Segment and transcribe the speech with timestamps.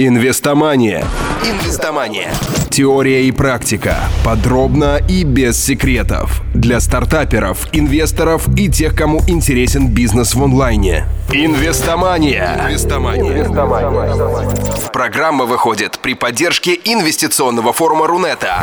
[0.00, 1.04] Инвестомания.
[1.42, 2.30] Инвестомания.
[2.70, 3.96] Теория и практика.
[4.24, 6.40] Подробно и без секретов.
[6.54, 11.04] Для стартаперов, инвесторов и тех, кому интересен бизнес в онлайне.
[11.32, 12.60] Инвестомания.
[12.68, 13.38] Инвестомания.
[13.38, 14.90] Инвестомания.
[14.92, 18.62] Программа выходит при поддержке инвестиционного форума Рунета.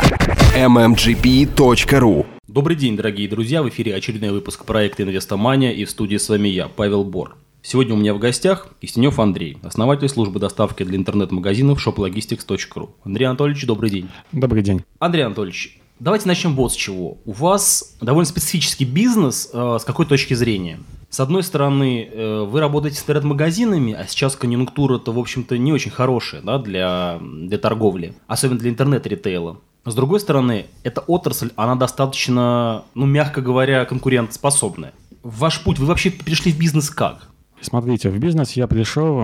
[0.56, 3.62] mmgp.ru Добрый день, дорогие друзья!
[3.62, 7.36] В эфире очередной выпуск проекта «Инвестомания» и в студии с вами я, Павел Бор.
[7.68, 12.90] Сегодня у меня в гостях Кистенев Андрей, основатель службы доставки для интернет-магазинов shoplogistics.ru.
[13.02, 14.08] Андрей Анатольевич, добрый день.
[14.30, 14.84] Добрый день.
[15.00, 17.18] Андрей Анатольевич, давайте начнем вот с чего.
[17.24, 20.78] У вас довольно специфический бизнес, э, с какой точки зрения?
[21.10, 25.90] С одной стороны, э, вы работаете с интернет-магазинами, а сейчас конъюнктура-то, в общем-то, не очень
[25.90, 29.58] хорошая да, для, для торговли, особенно для интернет-ритейла.
[29.84, 34.92] С другой стороны, эта отрасль, она достаточно, ну, мягко говоря, конкурентоспособная.
[35.24, 37.30] Ваш путь, вы вообще пришли в бизнес как?
[37.66, 39.18] Смотрите, в бизнес я пришел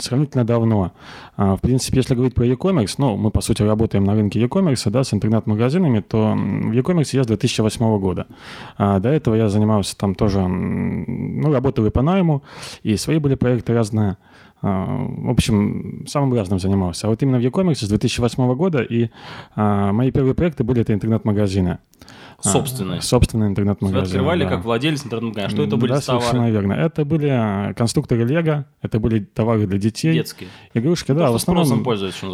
[0.00, 0.92] сравнительно давно.
[1.36, 4.88] А, в принципе, если говорить про e-commerce, ну, мы, по сути, работаем на рынке e-commerce,
[4.88, 8.26] да, с интернет-магазинами, то в e-commerce я с 2008 года.
[8.78, 12.42] А до этого я занимался там тоже, ну, работал и по найму,
[12.82, 14.16] и свои были проекты разные.
[14.62, 17.06] А, в общем, самым разным занимался.
[17.06, 19.10] А вот именно в e-commerce с 2008 года, и
[19.54, 21.80] а, мои первые проекты были это интернет-магазины.
[22.44, 24.00] А, собственные интернет-магазины.
[24.00, 24.50] Вы открывали да.
[24.50, 25.50] как владелец интернет-магазина.
[25.50, 26.24] Что это были да, товары?
[26.24, 26.72] совершенно верно.
[26.74, 30.12] Это были а, конструкторы Лего, это были товары для детей.
[30.12, 30.50] Детские.
[30.74, 31.84] Игрушки, ну, да, в основном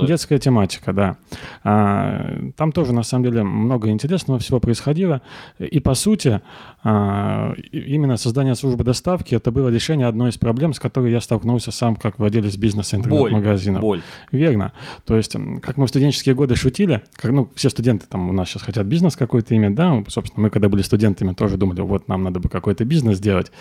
[0.07, 1.17] детская тематика, да.
[1.63, 5.23] А, там тоже, на самом деле, много интересного всего происходило.
[5.59, 6.41] И, по сути,
[6.83, 11.71] а, именно создание службы доставки, это было решение одной из проблем, с которой я столкнулся
[11.71, 13.79] сам как владелец бизнеса интернет-магазина.
[13.79, 14.03] Боль, боль.
[14.33, 14.73] Верно.
[15.05, 18.49] То есть, как мы в студенческие годы шутили, как, ну, все студенты там у нас
[18.49, 22.23] сейчас хотят бизнес какой-то иметь, да, собственно, мы когда были студентами, тоже думали, вот нам
[22.23, 23.53] надо бы какой-то бизнес делать.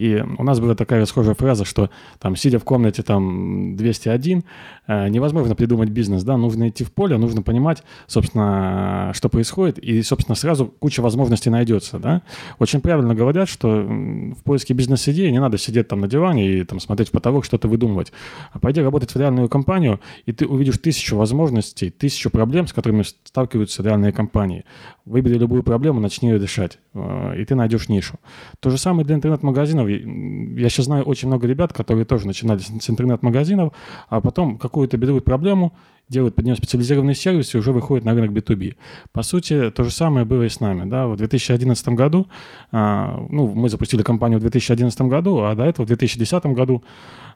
[0.00, 4.44] И у нас была такая расхожая фраза, что там, сидя в комнате там 201,
[4.86, 10.00] э, невозможно придумать бизнес, да, нужно идти в поле, нужно понимать, собственно, что происходит, и,
[10.02, 12.22] собственно, сразу куча возможностей найдется, да.
[12.58, 16.80] Очень правильно говорят, что в поиске бизнес-идеи не надо сидеть там на диване и там
[16.80, 18.10] смотреть в потолок, что-то выдумывать,
[18.52, 23.02] а пойди работать в реальную компанию, и ты увидишь тысячу возможностей, тысячу проблем, с которыми
[23.02, 24.64] сталкиваются реальные компании.
[25.04, 28.18] Выбери любую проблему, начни ее решать, э, и ты найдешь нишу.
[28.60, 29.89] То же самое для интернет-магазинов.
[29.98, 33.72] Я сейчас знаю очень много ребят, которые тоже начинали с интернет-магазинов,
[34.08, 35.72] а потом какую-то берут проблему,
[36.08, 38.76] делают под нее специализированный сервис и уже выходят на рынок B2B.
[39.12, 40.88] По сути, то же самое было и с нами.
[40.88, 41.06] Да?
[41.06, 42.26] В 2011 году,
[42.72, 46.82] а, ну, мы запустили компанию в 2011 году, а до этого в 2010 году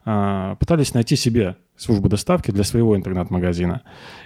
[0.04, 3.82] а, пытались найти себе службу доставки для своего интернет-магазина.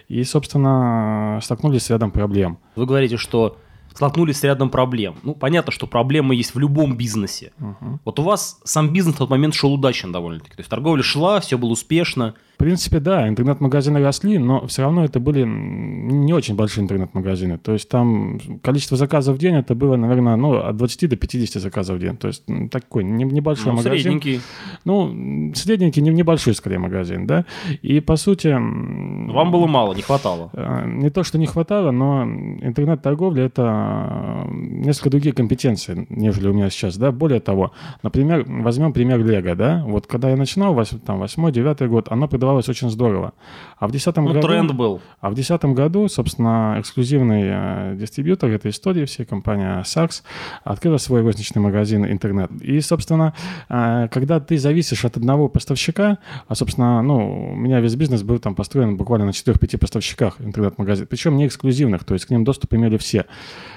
[0.09, 2.59] И, собственно, столкнулись с рядом проблем.
[2.75, 3.59] Вы говорите, что
[3.94, 5.16] столкнулись с рядом проблем.
[5.22, 7.53] Ну, понятно, что проблемы есть в любом бизнесе.
[7.59, 8.00] Угу.
[8.04, 10.54] Вот у вас сам бизнес в тот момент шел удачно довольно-таки.
[10.54, 12.34] То есть торговля шла, все было успешно.
[12.54, 17.56] В принципе, да, интернет-магазины росли, но все равно это были не очень большие интернет-магазины.
[17.56, 21.62] То есть там количество заказов в день это было, наверное, ну, от 20 до 50
[21.62, 22.16] заказов в день.
[22.16, 24.00] То есть такой небольшой ну, магазин.
[24.00, 24.41] Средненький.
[24.84, 27.44] Ну, средненький, небольшой скорее магазин, да.
[27.81, 28.49] И по сути...
[28.49, 30.50] Вам было мало, не хватало.
[30.53, 33.78] Э, не то, что не хватало, но интернет-торговля это
[34.50, 37.12] несколько другие компетенции, нежели у меня сейчас, да.
[37.12, 37.72] Более того,
[38.03, 39.83] например, возьмем пример Лего, да.
[39.87, 40.75] Вот когда я начинал,
[41.06, 43.33] там, 8-9 год, оно продавалось продавалось очень здорово.
[43.78, 44.47] А в 2010 ну, году...
[44.47, 45.00] тренд был.
[45.21, 50.22] А в 2010 году, собственно, эксклюзивный э, дистрибьютор этой истории, всей компания Saks,
[50.65, 52.50] открыла свой розничный магазин интернет.
[52.62, 53.33] И, собственно,
[53.69, 56.19] э, когда ты зависишь от одного поставщика,
[56.49, 61.06] а, собственно, ну, у меня весь бизнес был там построен буквально на 4-5 поставщиках интернет-магазин,
[61.06, 63.25] причем не эксклюзивных, то есть к ним доступ имели все.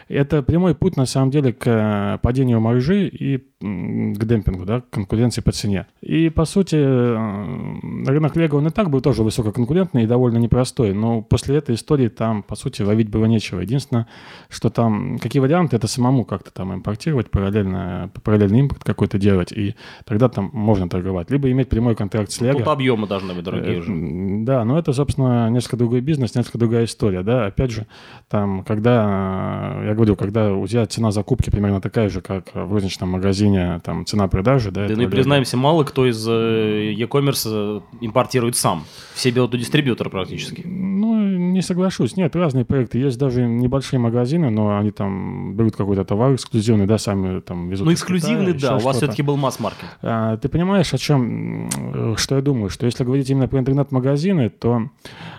[0.08, 4.90] Это прямой путь, на самом деле, к э, падению маржи и к демпингу, да, к
[4.90, 5.86] конкуренции по цене.
[6.02, 10.94] И, по сути, э, рынок Лего, он и так был тоже высококонкурентный и довольно непростой,
[10.94, 13.60] но после этой истории там, по сути, ловить было нечего.
[13.60, 14.08] Единственное,
[14.50, 19.76] что там, какие варианты, это самому как-то там импортировать, параллельно, параллельный импорт какой-то делать, и
[20.06, 21.30] тогда там можно торговать.
[21.30, 22.60] Либо иметь прямой контракт с Лего.
[22.60, 23.92] Тут объемы должны быть дорогие уже.
[23.92, 27.46] Э, да, но это, собственно, несколько другой бизнес, несколько другая история, да.
[27.46, 27.86] Опять же,
[28.28, 33.10] там, когда, я говорю, когда у тебя цена закупки примерно такая же, как в розничном
[33.10, 33.51] магазине,
[33.84, 34.88] там, цена продажи, да.
[34.88, 38.84] Да, ну и признаемся, мало кто из э, e-commerce импортирует сам.
[39.14, 40.64] Все берут у дистрибьютора практически.
[40.66, 41.22] Ну,
[41.52, 42.18] не соглашусь.
[42.18, 43.00] Нет, разные проекты.
[43.00, 47.86] Есть даже небольшие магазины, но они там берут какой-то товар эксклюзивный, да, сами там везут.
[47.86, 49.86] Ну, эксклюзивный, Китая, да, у вас все-таки был масс-маркет.
[50.02, 51.70] А, ты понимаешь, о чем,
[52.18, 52.70] что я думаю?
[52.70, 54.90] Что если говорить именно про интернет-магазины, то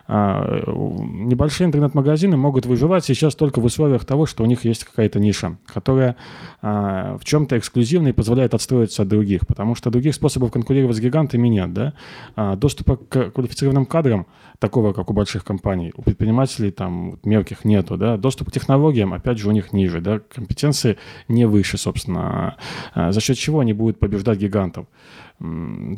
[0.06, 5.20] а, небольшие интернет-магазины могут выживать сейчас только в условиях того, что у них есть какая-то
[5.20, 6.16] ниша, которая
[6.60, 11.00] а, в чем-то эксклюзивна и позволяет отстроиться от других, потому что других способов конкурировать с
[11.00, 11.94] гигантами нет, да.
[12.36, 14.26] А, доступа к квалифицированным кадрам,
[14.58, 18.16] такого, как у больших компаний, у предпринимателей там мелких нету, да.
[18.16, 20.20] Доступ к технологиям, опять же, у них ниже, да.
[20.20, 22.56] Компетенции не выше, собственно.
[22.94, 24.86] За счет чего они будут побеждать гигантов?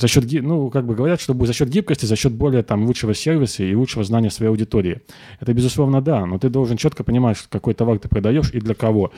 [0.00, 3.14] за счет, ну, как бы говорят, что за счет гибкости, за счет более там лучшего
[3.14, 5.02] сервиса и лучшего знания своей аудитории.
[5.40, 9.12] Это, безусловно, да, но ты должен четко понимать, какой товар ты продаешь и для кого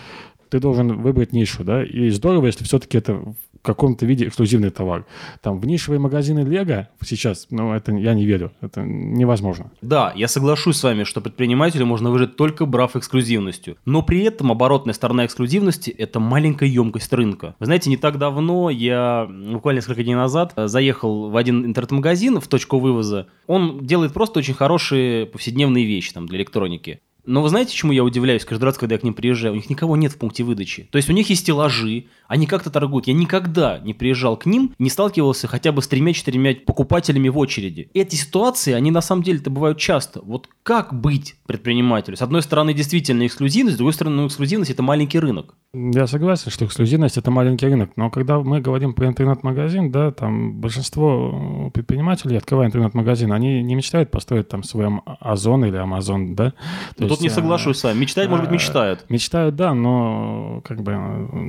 [0.48, 5.06] ты должен выбрать нишу, да, и здорово, если все-таки это в каком-то виде эксклюзивный товар.
[5.42, 9.72] Там в нишевые магазины Лего сейчас, ну, это я не верю, это невозможно.
[9.82, 14.52] Да, я соглашусь с вами, что предпринимателю можно выжить только брав эксклюзивностью, но при этом
[14.52, 17.56] оборотная сторона эксклюзивности– это маленькая емкость рынка.
[17.58, 22.46] Вы знаете, не так давно, я буквально несколько дней назад заехал в один интернет-магазин в
[22.46, 27.00] точку вывоза, он делает просто очень хорошие повседневные вещи там для электроники.
[27.26, 29.52] Но вы знаете, чему я удивляюсь каждый раз, когда я к ним приезжаю?
[29.52, 30.88] У них никого нет в пункте выдачи.
[30.92, 33.06] То есть у них есть стеллажи, они как-то торгуют.
[33.06, 37.90] Я никогда не приезжал к ним, не сталкивался хотя бы с тремя-четырьмя покупателями в очереди.
[37.94, 40.20] Эти ситуации, они на самом деле-то бывают часто.
[40.22, 42.16] Вот как быть предпринимателю?
[42.16, 45.54] С одной стороны, действительно эксклюзивность, с другой стороны, ну, эксклюзивность– это маленький рынок.
[45.72, 47.90] Я согласен, что эксклюзивность– это маленький рынок.
[47.96, 54.10] Но когда мы говорим про интернет-магазин, да, там большинство предпринимателей, открывая интернет-магазин, они не мечтают
[54.10, 54.86] построить там свой
[55.20, 56.52] Озон или Амазон, да?
[56.96, 57.98] То тут не соглашусь с вами.
[57.98, 59.04] Мечтать, может быть, мечтают.
[59.08, 60.92] Мечтают, да, но как бы...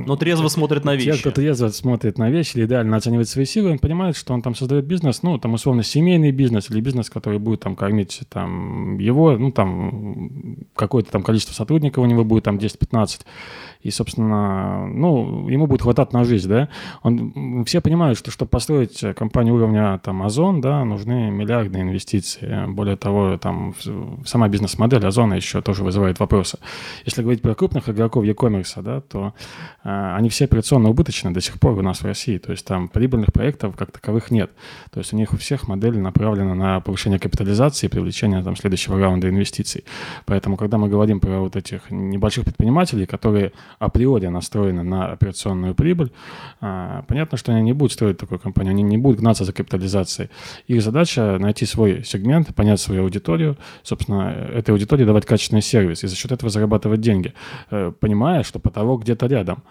[0.06, 1.12] Но трезво смотрят на вещи.
[1.12, 4.42] Те, кто трезво смотрит на вещи или идеально оценивает свои силы, он понимает, что он
[4.42, 8.98] там создает бизнес, ну, там, условно, семейный бизнес или бизнес, который будет там кормить там
[8.98, 13.22] его, ну, там, какое-то там количество сотрудников у него будет, там, 10-15
[13.81, 16.69] и, собственно, ну, ему будет хватать на жизнь, да.
[17.04, 22.66] Он, все понимают, что чтобы построить компанию уровня там Озон, да, нужны миллиардные инвестиции.
[22.68, 23.75] Более того, там
[24.25, 26.60] сама бизнес-модель Озона еще тоже вызывает вопросы.
[27.06, 29.34] Если говорить про крупных игроков e-commerce, да, то
[29.84, 32.39] э, они все операционно убыточны до сих пор у нас в России.
[32.39, 34.50] То есть там прибыльных проектов как таковых нет.
[34.92, 39.00] То есть у них у всех модель направлена на повышение капитализации и привлечение там следующего
[39.00, 39.86] раунда инвестиций.
[40.25, 46.12] Поэтому, когда мы говорим про вот этих небольших предпринимателей, которые априори настроены на операционную прибыль,
[46.59, 50.30] а, понятно, что они не будут строить такую компанию, они не будут гнаться за капитализацией.
[50.65, 56.07] Их задача найти свой сегмент, понять свою аудиторию, собственно, этой аудитории давать качественный сервис и
[56.07, 57.33] за счет этого зарабатывать деньги,
[57.69, 59.62] э, понимая, что потолок где-то рядом.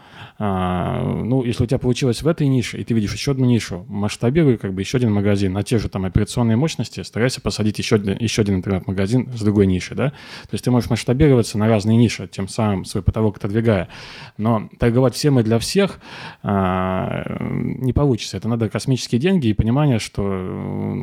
[1.05, 4.57] Ну, если у тебя получилось в этой нише, и ты видишь еще одну нишу, масштабируй
[4.57, 8.43] как бы еще один магазин на те же там операционные мощности, старайся посадить еще, еще
[8.43, 10.11] один интернет-магазин с другой ниши, да.
[10.11, 13.89] То есть ты можешь масштабироваться на разные ниши, тем самым свой потолок отодвигая.
[14.39, 16.01] Но торговать всем и для всех
[16.43, 18.37] а, не получится.
[18.37, 20.23] Это надо космические деньги и понимание, что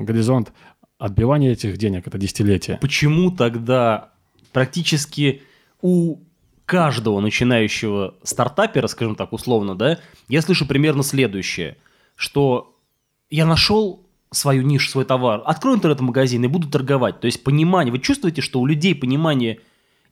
[0.03, 0.51] горизонт
[0.97, 2.77] отбивания этих денег– это десятилетие.
[2.81, 4.11] Почему тогда
[4.53, 5.41] практически
[5.81, 6.22] у
[6.65, 9.99] каждого начинающего стартапера, скажем так, условно, да,
[10.29, 11.77] я слышу примерно следующее,
[12.15, 12.75] что
[13.29, 17.19] я нашел свою нишу, свой товар, открою интернет-магазин и буду торговать.
[17.19, 19.59] То есть понимание, вы чувствуете, что у людей понимание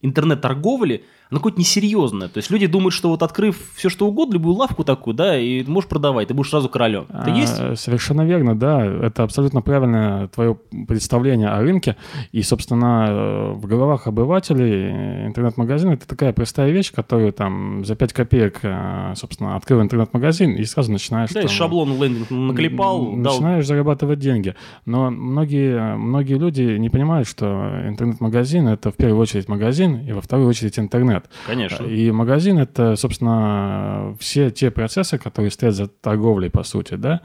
[0.00, 2.28] интернет-торговли– оно какое-то несерьезное.
[2.28, 5.64] То есть люди думают, что вот открыв все что угодно, любую лавку такую, да, и
[5.64, 7.06] можешь продавать, ты будешь сразу королем.
[7.08, 7.80] Это а, есть?
[7.80, 8.84] Совершенно верно, да.
[8.84, 11.96] Это абсолютно правильное твое представление о рынке.
[12.32, 18.12] И, собственно, э, в головах обывателей интернет-магазин– это такая простая вещь, которую там за 5
[18.12, 21.30] копеек, э, собственно, открыл интернет-магазин и сразу начинаешь...
[21.30, 23.68] Да, там, шаблон лендинг наклепал, Начинаешь дал...
[23.68, 24.54] зарабатывать деньги.
[24.84, 27.46] Но многие, многие люди не понимают, что
[27.88, 31.28] интернет-магазин– это в первую очередь магазин, и во вторую очередь интернет интернет.
[31.46, 31.84] Конечно.
[31.84, 37.20] И магазин— это, собственно, все те процессы, которые стоят за торговлей, по сути, да.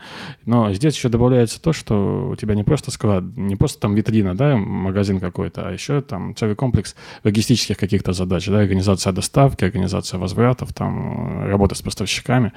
[0.45, 4.35] Но здесь еще добавляется то, что у тебя не просто склад, не просто там витрина,
[4.35, 10.19] да, магазин какой-то, а еще там целый комплекс логистических каких-то задач, да, организация доставки, организация
[10.19, 12.53] возвратов, там, работа с поставщиками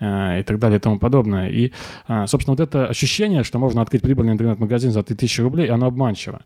[0.00, 1.48] э, и так далее и тому подобное.
[1.48, 1.72] И,
[2.08, 6.40] э, собственно, вот это ощущение, что можно открыть прибыльный интернет-магазин за 3000 рублей, оно обманчиво.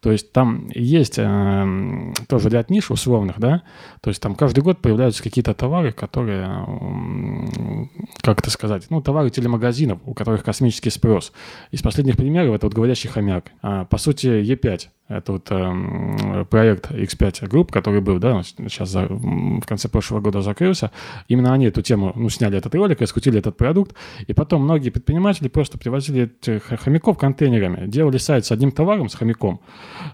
[0.00, 3.62] То есть там есть э, тоже ряд ниш условных, да,
[4.00, 6.46] то есть там каждый год появляются какие-то товары, которые,
[8.20, 11.32] как это сказать, ну, товары телемагазинов, у которых космический спрос.
[11.70, 13.52] Из последних примеров это вот говорящий хомяк.
[13.62, 19.06] А, по сути, Е5 Это вот э, проект X5 Group, который был, да, сейчас за,
[19.06, 20.90] в конце прошлого года закрылся.
[21.28, 23.94] Именно они эту тему, ну, сняли этот ролик, раскрутили этот продукт.
[24.26, 26.32] И потом многие предприниматели просто привозили
[26.82, 29.60] хомяков контейнерами, делали сайт с одним товаром, с хомяком,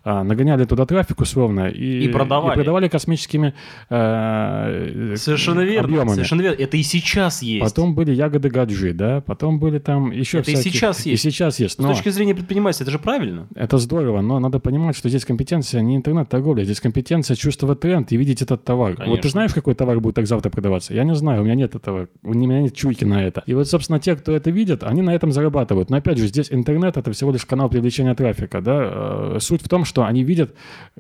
[0.05, 2.53] э, нагоняли туда трафик условно и, и продавали.
[2.53, 3.55] И продавали космическими
[3.89, 5.89] э, Совершенно верно.
[5.89, 6.15] Объемами.
[6.15, 6.63] Совершенно верно.
[6.63, 7.65] Это и сейчас есть.
[7.65, 10.71] Потом были ягоды гаджи, да, потом были там еще Это всякие...
[10.71, 11.25] и сейчас есть.
[11.25, 11.79] И сейчас есть.
[11.79, 11.89] Но...
[11.89, 13.49] С точки зрения предпринимательства, это же правильно.
[13.55, 18.11] Это здорово, но надо понимать, понимать, что здесь компетенция не интернет-торговля, здесь компетенция чувствовать тренд
[18.13, 18.95] и видеть этот товар.
[18.95, 19.11] Конечно.
[19.13, 20.93] Вот ты знаешь, какой товар будет так завтра продаваться?
[20.93, 23.45] Я не знаю, у меня нет этого, у меня нет чуйки на это.
[23.47, 25.91] И вот, собственно, те, кто это видит, они на этом зарабатывают.
[25.91, 28.81] Но опять же, здесь интернет— это всего лишь канал привлечения трафика, да.
[28.83, 30.55] Э, суть в том, что они видят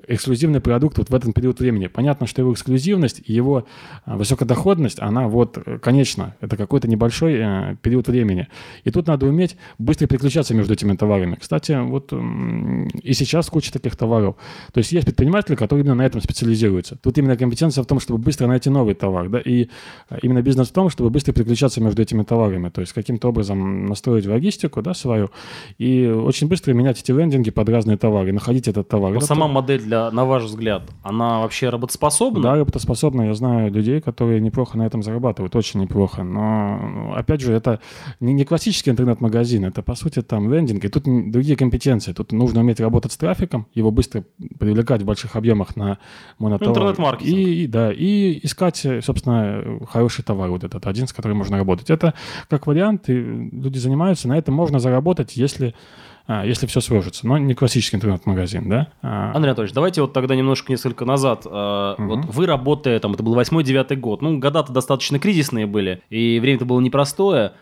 [0.07, 1.89] эксклюзивный продукт вот в этот период времени.
[1.89, 3.67] Понятно, что его эксклюзивность, его
[4.07, 7.33] э, высокодоходность, она вот, э, конечно, это какой-то небольшой
[7.83, 8.47] период времени.
[8.85, 11.37] И тут надо уметь быстро переключаться между этими товарами.
[11.41, 12.13] Кстати, вот
[13.03, 14.37] и сейчас куча таких товаров.
[14.73, 16.97] То есть есть предприниматели, которые именно на этом специализируются.
[16.97, 19.69] Тут именно компетенция в том, чтобы быстро найти новый товар, да, и
[20.09, 23.87] а, именно бизнес в том, чтобы быстро переключаться между этими товарами, то есть каким-то образом
[23.87, 25.31] настроить логистику, да, свою,
[25.79, 29.13] и очень быстро менять эти лендинги под разные товары, находить этот товар.
[29.13, 32.43] Но сама модель, для, на ваш взгляд, она вообще работоспособна?
[32.43, 33.23] Да, работоспособна.
[33.23, 36.23] Я знаю людей, которые неплохо на этом зарабатывают, очень неплохо.
[36.23, 37.81] Но, опять же, это
[38.21, 42.13] не, не классический интернет-магазин, это, по сути, там лендинг, и тут другие компетенции.
[42.13, 44.25] Тут нужно уметь работать с трафиком, его быстро
[44.59, 45.99] привлекать в больших объемах на
[46.39, 46.73] монотовар.
[46.73, 47.37] Интернет-маркетинг.
[47.37, 51.91] И, и, да, и искать, собственно, хороший товар, вот этот один, с которым можно работать.
[51.91, 52.15] Это
[52.49, 55.75] как вариант, и люди занимаются, на этом можно заработать, если
[56.27, 58.89] а, если все сложится, но не классический интернет-магазин, да?
[59.03, 59.33] А.
[59.35, 61.47] Андрей Анатольевич, давайте вот тогда немножко несколько назад.
[61.47, 61.53] Угу.
[61.99, 66.65] Вот вы работая, там, это был 8-9 год, ну, года-то достаточно кризисные были, и время-то
[66.65, 67.53] было непростое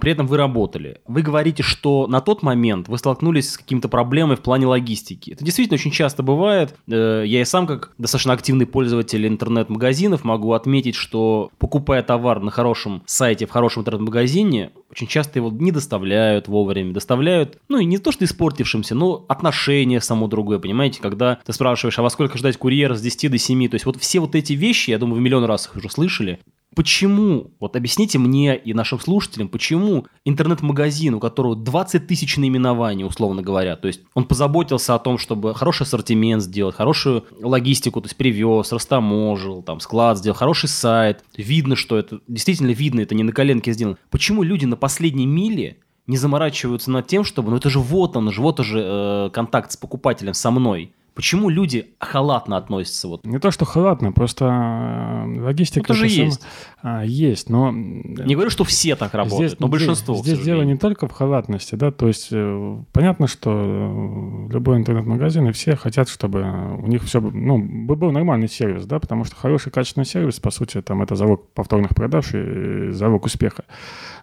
[0.00, 1.00] при этом вы работали.
[1.06, 5.30] Вы говорите, что на тот момент вы столкнулись с какими-то проблемой в плане логистики.
[5.30, 6.74] Это действительно очень часто бывает.
[6.88, 12.50] Э, я и сам, как достаточно активный пользователь интернет-магазинов, могу отметить, что покупая товар на
[12.50, 17.98] хорошем сайте, в хорошем интернет-магазине, очень часто его не доставляют вовремя, доставляют, ну и не
[17.98, 22.56] то, что испортившимся, но отношения само другое, понимаете, когда ты спрашиваешь, а во сколько ждать
[22.56, 25.20] курьера с 10 до 7, то есть вот все вот эти вещи, я думаю, вы
[25.20, 26.40] миллион раз их уже слышали,
[26.78, 33.42] Почему, вот объясните мне и нашим слушателям, почему интернет-магазин, у которого 20 тысяч наименований, условно
[33.42, 38.16] говоря, то есть он позаботился о том, чтобы хороший ассортимент сделать, хорошую логистику, то есть
[38.16, 43.32] привез, растаможил, там, склад сделал, хороший сайт, видно, что это, действительно видно, это не на
[43.32, 43.98] коленке сделано.
[44.10, 48.30] Почему люди на последней миле не заморачиваются над тем, чтобы, ну это же вот он,
[48.30, 50.92] вот уже э, контакт с покупателем со мной.
[51.18, 53.08] Почему люди халатно относятся?
[53.08, 53.26] Вот?
[53.26, 55.92] Не то, что халатно, просто э, логистика...
[55.92, 56.40] Это же есть.
[56.80, 57.72] А, есть, но...
[57.72, 61.10] Не говорю, что все так работают, здесь, но большинство, Здесь, здесь дело не только в
[61.10, 66.42] халатности, да, то есть э, понятно, что э, любой интернет-магазин и все хотят, чтобы
[66.78, 70.80] у них все, ну, был нормальный сервис, да, потому что хороший качественный сервис, по сути,
[70.82, 73.64] там, это залог повторных продаж и залог успеха.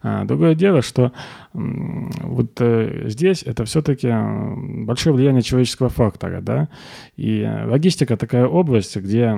[0.02, 1.12] А, другое дело, что
[1.52, 2.62] вот
[3.06, 4.14] здесь это все-таки
[4.86, 6.70] большое влияние человеческого фактора, да,
[7.15, 9.34] и логистика такая область, где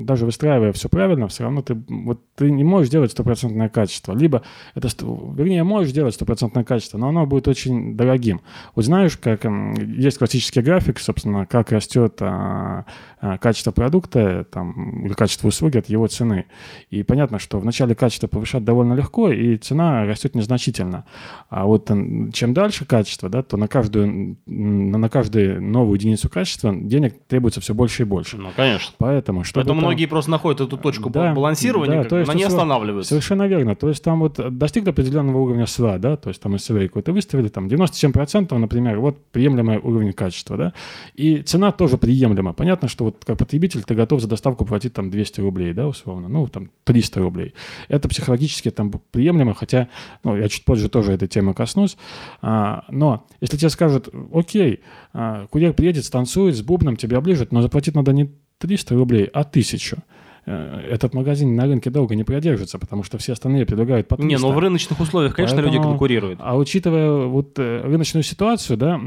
[0.00, 4.14] даже выстраивая все правильно, все равно ты, вот, ты не можешь делать стопроцентное качество.
[4.14, 4.42] Либо
[4.74, 4.88] это,
[5.34, 8.40] вернее, можешь делать стопроцентное качество, но оно будет очень дорогим.
[8.74, 12.84] Вот знаешь, как есть классический график, собственно, как растет а,
[13.20, 16.46] а, качество продукта там, или качество услуги от его цены.
[16.90, 21.04] И понятно, что вначале качество повышать довольно легко, и цена растет незначительно.
[21.48, 21.88] А вот
[22.32, 27.74] чем дальше качество, да, то на каждую, на каждую новую единицу качества денег требуется все
[27.74, 28.36] больше и больше.
[28.36, 28.94] Ну, конечно.
[28.98, 29.88] Поэтому, чтобы Поэтому там...
[29.88, 33.08] многие просто находят эту точку да, балансирования, да, то есть они останавливаются.
[33.08, 33.74] Совершенно верно.
[33.74, 37.48] То есть там вот достиг определенного уровня СВА, да, то есть там SLA какой-то выставили,
[37.48, 40.72] там 97%, например, вот приемлемый уровень качества, да,
[41.14, 42.52] и цена тоже приемлема.
[42.52, 46.28] Понятно, что вот как потребитель ты готов за доставку платить там 200 рублей, да, условно,
[46.28, 47.54] ну, там 300 рублей.
[47.88, 49.88] Это психологически там приемлемо, хотя,
[50.24, 51.96] ну, я чуть позже тоже этой темы коснусь,
[52.42, 54.80] а, но если тебе скажут, окей,
[55.14, 59.40] а, курьер приедет, станцует, с бубном тебя оближет, но заплатить надо не 300 рублей, а
[59.40, 59.98] 1000.
[60.44, 64.28] Э, этот магазин на рынке долго не продержится, потому что все остальные предлагают по 300.
[64.28, 66.40] Не, но ну, в рыночных условиях, конечно, Поэтому, люди конкурируют.
[66.42, 69.00] А учитывая вот э, рыночную ситуацию, да,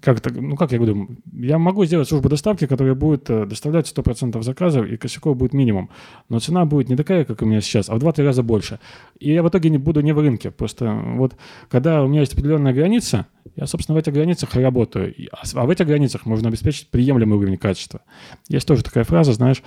[0.00, 3.92] как то ну как я говорю, я могу сделать службу доставки, которая будет э, доставлять
[3.94, 5.90] 100% заказов, и косяков будет минимум.
[6.30, 8.80] Но цена будет не такая, как у меня сейчас, а в 2-3 раза больше.
[9.18, 10.50] И я в итоге не буду не в рынке.
[10.50, 11.34] Просто вот
[11.68, 13.26] когда у меня есть определенная граница,
[13.56, 15.14] я, собственно, в этих границах и работаю.
[15.32, 18.00] А, а в этих границах можно обеспечить приемлемый уровень качества.
[18.48, 19.62] Есть тоже такая фраза, знаешь,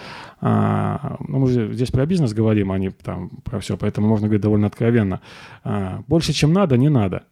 [0.49, 4.27] а, ну, мы же здесь про бизнес говорим, а не там про все, поэтому можно
[4.27, 5.19] говорить довольно откровенно.
[5.65, 7.23] А, больше, чем надо, не надо.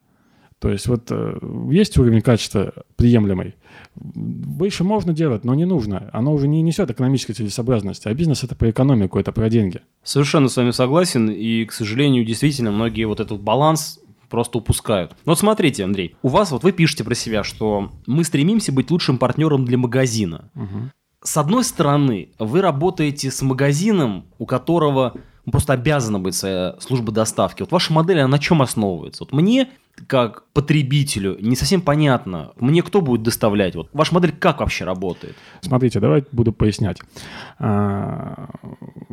[0.59, 1.37] То есть вот э,
[1.71, 3.55] есть уровень качества приемлемый,
[3.95, 6.09] больше можно делать, но не нужно.
[6.11, 9.81] Оно уже не несет экономической целесообразности, а бизнес это про экономику, это про деньги.
[10.03, 15.11] Совершенно с вами согласен, и, к сожалению, действительно, многие вот этот баланс просто упускают.
[15.25, 18.91] Но вот смотрите, Андрей, у вас вот вы пишете про себя, что мы стремимся быть
[18.91, 20.51] лучшим партнером для магазина.
[20.55, 20.91] Угу.
[21.25, 25.15] С одной стороны, вы работаете с магазином, у которого
[25.51, 27.63] просто обязана быть своя служба доставки.
[27.63, 29.23] Вот ваша модель, она на чем основывается?
[29.23, 29.69] Вот мне
[30.07, 33.75] как потребителю не совсем понятно, мне кто будет доставлять?
[33.75, 35.35] Вот ваша модель как вообще работает?
[35.61, 36.99] Смотрите, давайте буду пояснять.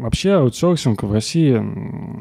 [0.02, 1.62] Вообще аутсорсинг в России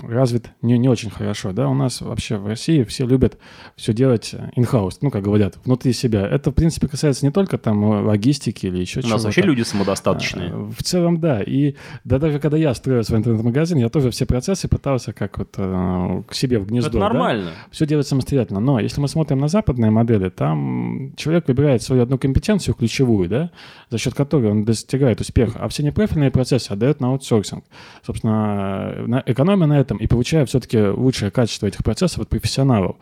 [0.08, 1.52] развит не, не очень хорошо.
[1.52, 1.68] Да?
[1.68, 3.40] У нас вообще в России все любят
[3.76, 6.28] все делать in-house, ну, как говорят, внутри себя.
[6.28, 9.08] Это, в принципе, касается не только там логистики или еще чего-то.
[9.08, 10.52] У нас вообще люди самодостаточные.
[10.54, 11.42] А, в целом, да.
[11.42, 11.74] И
[12.04, 16.24] да, даже когда я строил свой интернет-магазин, я тоже все процессы пытался как вот э,
[16.28, 16.90] к себе в гнездо.
[16.90, 17.46] Это нормально.
[17.46, 17.52] Да?
[17.72, 18.60] Все делать самостоятельно.
[18.60, 23.50] Но если мы смотрим на западные модели, там человек выбирает свою одну компетенцию ключевую, да,
[23.90, 27.64] за счет которой он достигает успеха, а все непрофильные процессы отдает на аутсорсинг.
[28.06, 32.96] Собственно, экономия на этом и получая все-таки лучшее качество этих процессов от профессионалов.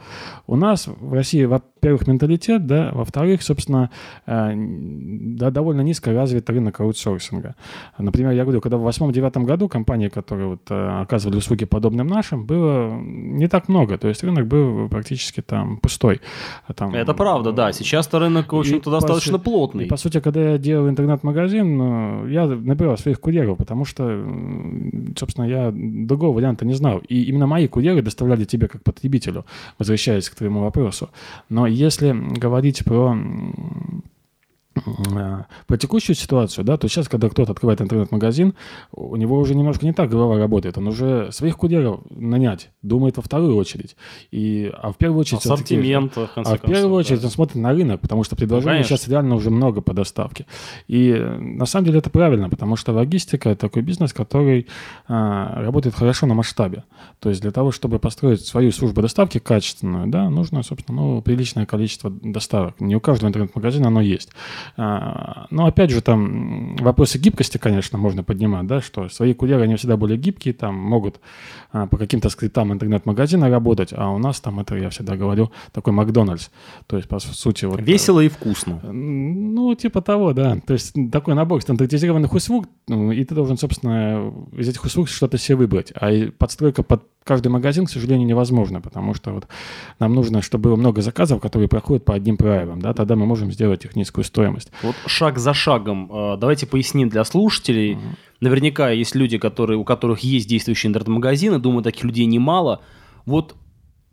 [0.48, 3.90] У нас в России, во-первых, менталитет, да, во-вторых, собственно,
[4.26, 7.56] э, да, довольно низко развит рынок аутсорсинга.
[7.98, 12.46] Например, я говорю, когда в восьмом-девятом году компании, которые вот э, оказывали услуги подобным нашим,
[12.46, 13.98] было не так много.
[13.98, 16.22] То есть рынок был практически там пустой.
[16.76, 17.72] Там, Это правда, да.
[17.72, 19.86] Сейчас-то рынок, в общем-то, достаточно по плотный.
[19.86, 24.04] И, по сути, когда я делал интернет-магазин, э, я набирал своих курьеров, потому что,
[25.18, 27.00] собственно, я другого варианта не знал.
[27.00, 29.46] И именно мои курьеры доставляли тебе как потребителю,
[29.78, 31.10] возвращаясь к твоему вопросу.
[31.50, 33.18] Но если говорить про
[35.68, 38.54] про текущую ситуацию, да, то сейчас, когда кто-то открывает интернет-магазин,
[38.92, 40.78] у него уже немножко не так голова работает.
[40.78, 43.96] Он уже своих курьеров нанять думает во вторую очередь.
[44.32, 45.46] И, а в первую очередь...
[45.46, 47.28] Ассортимент, в А в первую очередь да.
[47.28, 50.46] он смотрит на рынок, потому что предложений ну, сейчас реально уже много по доставке.
[50.88, 54.68] И на самом деле это правильно, потому что логистика– это такой бизнес, который
[55.08, 56.84] а, работает хорошо на масштабе.
[57.20, 61.66] То есть для того, чтобы построить свою службу доставки качественную, да, нужно, собственно, ну, приличное
[61.66, 62.80] количество доставок.
[62.80, 64.30] Не у каждого интернет-магазина оно есть.
[64.78, 69.75] А, но опять же, там вопросы гибкости, конечно, можно поднимать, да, что свои курьеры, они
[69.75, 71.20] всегда более гибкие, там могут
[71.72, 75.94] а, по каким-то скриптам интернет-магазина работать, а у нас там, это я всегда говорю, такой
[75.94, 76.50] Макдональдс.
[76.88, 77.66] То есть, по сути...
[77.66, 78.80] Вот, Весело и вкусно.
[78.84, 80.58] Ну, типа того, да.
[80.66, 85.38] То есть такой набор стандартизированных услуг, ну, и ты должен, собственно, из этих услуг что-то
[85.38, 85.92] себе выбрать.
[86.00, 89.48] А подстройка под каждый магазин, к сожалению, невозможно, потому что вот
[90.00, 93.52] нам нужно, чтобы было много заказов, которые проходят по одним правилам, да, тогда мы можем
[93.52, 94.72] сделать их низкую стоимость.
[94.82, 97.94] Вот шаг за шагом, э, давайте поясним для слушателей.
[97.94, 98.02] Угу.
[98.42, 102.82] Наверняка есть люди, которые, у которых есть действующие интернет-магазины, думаю, таких людей немало.
[103.28, 103.56] Вот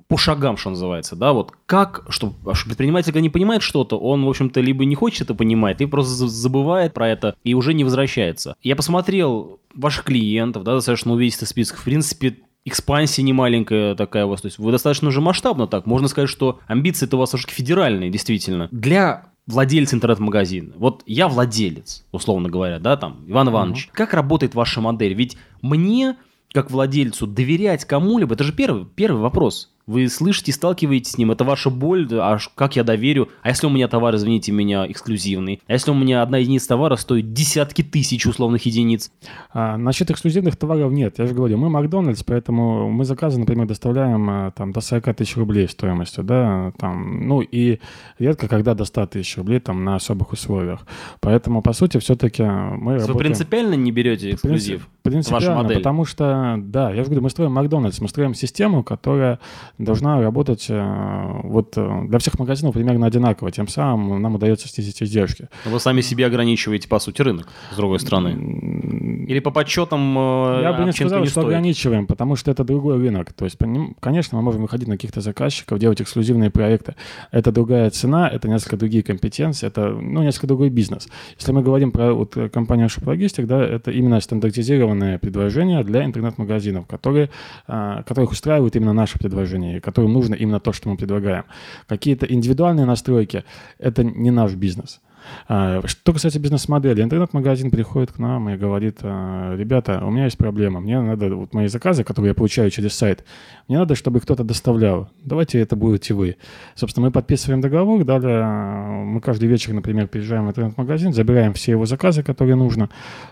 [0.08, 2.34] по шагам, что называется, да, вот как, что
[2.66, 6.28] предприниматель, когда не понимает что-то, он, в общем-то, либо не хочет это понимать, либо просто
[6.28, 8.56] забывает про это и уже не возвращается.
[8.62, 14.28] Я посмотрел ваших клиентов, да, достаточно увидите список, в принципе, экспансия не маленькая такая у
[14.28, 17.46] вас, то есть вы достаточно уже масштабно так, можно сказать, что амбиции-то у вас уже
[17.48, 18.68] федеральные, действительно.
[18.70, 20.74] Для владельца интернет-магазина.
[20.76, 23.86] Вот я владелец, условно говоря, да, там, Иван Иванович.
[23.86, 23.92] Угу.
[23.94, 25.14] Как работает ваша модель?
[25.14, 26.16] Ведь мне,
[26.52, 29.70] как владельцу, доверять кому-либо, это же первый, первый вопрос.
[29.88, 33.28] Вы слышите, сталкиваетесь с ним, это ваша боль, а как я доверю?
[33.42, 35.62] А если у меня товар, извините меня, эксклюзивный?
[35.68, 39.12] А если у меня одна единица товара стоит десятки тысяч условных единиц?
[39.52, 44.28] А, насчет эксклюзивных товаров нет, я же говорю, мы Макдональдс, поэтому мы заказы, например, доставляем
[44.28, 47.78] а, там до 40 тысяч рублей стоимостью, да, там, ну и
[48.18, 50.80] редко когда до 100 тысяч рублей там на особых условиях.
[51.20, 53.18] Поэтому, по сути, все-таки мы Вы работаем...
[53.18, 54.88] принципиально не берете эксклюзив?
[55.04, 55.78] Принципиально, вашу модель?
[55.78, 59.38] потому что, да, я же говорю, мы строим Макдональдс, мы строим систему, которая
[59.78, 63.50] должна работать э, вот э, для всех магазинов примерно одинаково.
[63.50, 65.48] Тем самым нам удается снизить издержки.
[65.64, 69.26] Вы сами себе ограничиваете, по сути, рынок, с другой стороны.
[69.28, 71.46] Или по подсчетам э, Я бы не сказал, не что стоит.
[71.46, 73.32] ограничиваем, потому что это другой рынок.
[73.32, 73.58] То есть,
[74.00, 76.94] конечно, мы можем выходить на каких-то заказчиков, делать эксклюзивные проекты.
[77.30, 81.08] Это другая цена, это несколько другие компетенции, это ну, несколько другой бизнес.
[81.38, 87.30] Если мы говорим про вот, компанию Logistic, да, это именно стандартизированное предложение для интернет-магазинов, которые,
[87.66, 89.18] которых устраивают именно наши
[89.66, 91.44] предложения, которые нужно именно то, что мы предлагаем.
[91.88, 93.44] Какие-то индивидуальные настройки–
[93.78, 95.00] это не наш бизнес–
[95.46, 100.80] что касается бизнес-модели, интернет-магазин приходит к нам и говорит, а, ребята, у меня есть проблема,
[100.80, 103.24] мне надо, вот мои заказы, которые я получаю через сайт,
[103.68, 105.10] мне надо, чтобы кто-то доставлял.
[105.24, 106.36] Давайте это будете вы.
[106.74, 111.72] Собственно, мы подписываем договор, далее а, мы каждый вечер, например, приезжаем в интернет-магазин, забираем все
[111.72, 112.90] его заказы, которые нужно,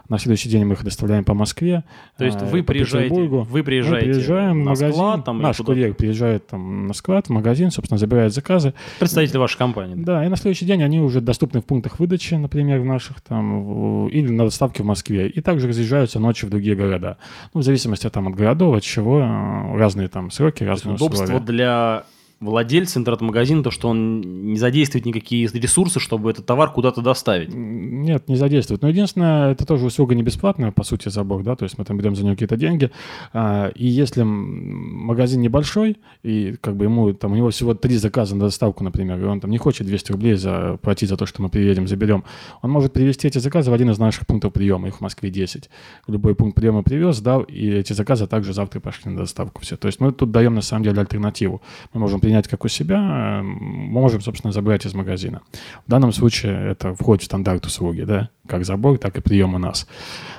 [0.09, 1.85] на следующий день мы их доставляем по Москве.
[2.17, 5.95] То есть вы приезжаете, вы приезжаете мы приезжаем на в магазин, склад, там, наш курьер
[5.95, 8.75] приезжает там, на склад, в магазин, собственно, забирает заказы.
[8.99, 9.95] Представители вашей компании.
[9.97, 14.09] Да, и на следующий день они уже доступны в пунктах выдачи, например, в наших там,
[14.09, 17.19] или на доставке в Москве, и также разъезжаются ночью в другие города.
[17.53, 21.41] Ну, в зависимости там, от городов, от чего, э, разные там сроки, разные Удобство условия.
[21.41, 22.05] для
[22.45, 27.53] владельца интернет-магазина, то, что он не задействует никакие ресурсы, чтобы этот товар куда-то доставить.
[27.53, 28.83] Нет, не задействует.
[28.83, 31.97] Но единственное, это тоже услуга не бесплатная, по сути, забор, да, то есть мы там
[31.97, 32.91] берем за него какие-то деньги.
[33.33, 38.35] А, и если магазин небольшой, и как бы ему, там, у него всего три заказа
[38.37, 41.43] на доставку, например, и он там не хочет 200 рублей за, платить за то, что
[41.43, 42.25] мы приедем, заберем,
[42.63, 45.71] он может привезти эти заказы в один из наших пунктов приема, их в Москве 10.
[46.07, 49.63] В любой пункт приема привез, дал, и эти заказы также завтра пошли на доставку.
[49.63, 49.77] Все.
[49.77, 51.63] То есть мы тут даем, на самом деле, альтернативу.
[51.93, 55.43] Мы можем принять как у себя, мы можем, собственно, забрать из магазина.
[55.87, 59.59] В данном случае это входит в стандарт услуги, да, как забор, так и прием у
[59.59, 59.87] нас.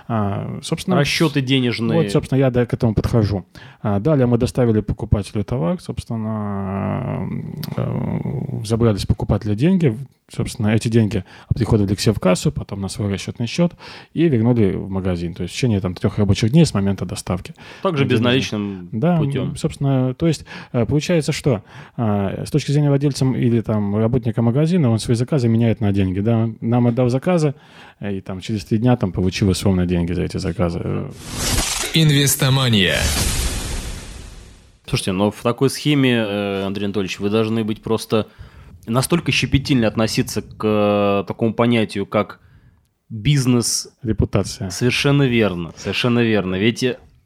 [0.08, 2.04] А, собственно, Расчеты денежные.
[2.04, 3.46] Вот, собственно, я да, к этому подхожу.
[3.82, 7.28] А, далее мы доставили покупателю товар, собственно,
[7.76, 9.98] э, забрали с покупателя деньги,
[10.34, 13.74] собственно, эти деньги приходили к себе в кассу, потом на свой расчетный счет
[14.14, 15.34] и вернули в магазин.
[15.34, 17.54] То есть в течение там, трех рабочих дней с момента доставки.
[17.84, 19.56] Также безналичным да, путем.
[19.56, 21.64] собственно, то есть э, получается, что
[21.98, 26.20] а, с точки зрения владельца или там работника магазина, он свои заказы меняет на деньги.
[26.20, 26.50] Да?
[26.62, 27.54] Нам отдал заказы,
[28.02, 31.12] и там через три дня там получил условно деньги за эти заказы.
[31.94, 32.98] Инвестомания.
[34.88, 38.28] Слушайте, но в такой схеме, э, Андрей Анатольевич, вы должны быть просто
[38.88, 42.40] настолько щепетильно относиться к э, такому понятию, как
[43.10, 43.90] бизнес.
[44.04, 44.70] Репутация.
[44.70, 46.56] Совершенно верно, совершенно верно.
[46.56, 46.84] Ведь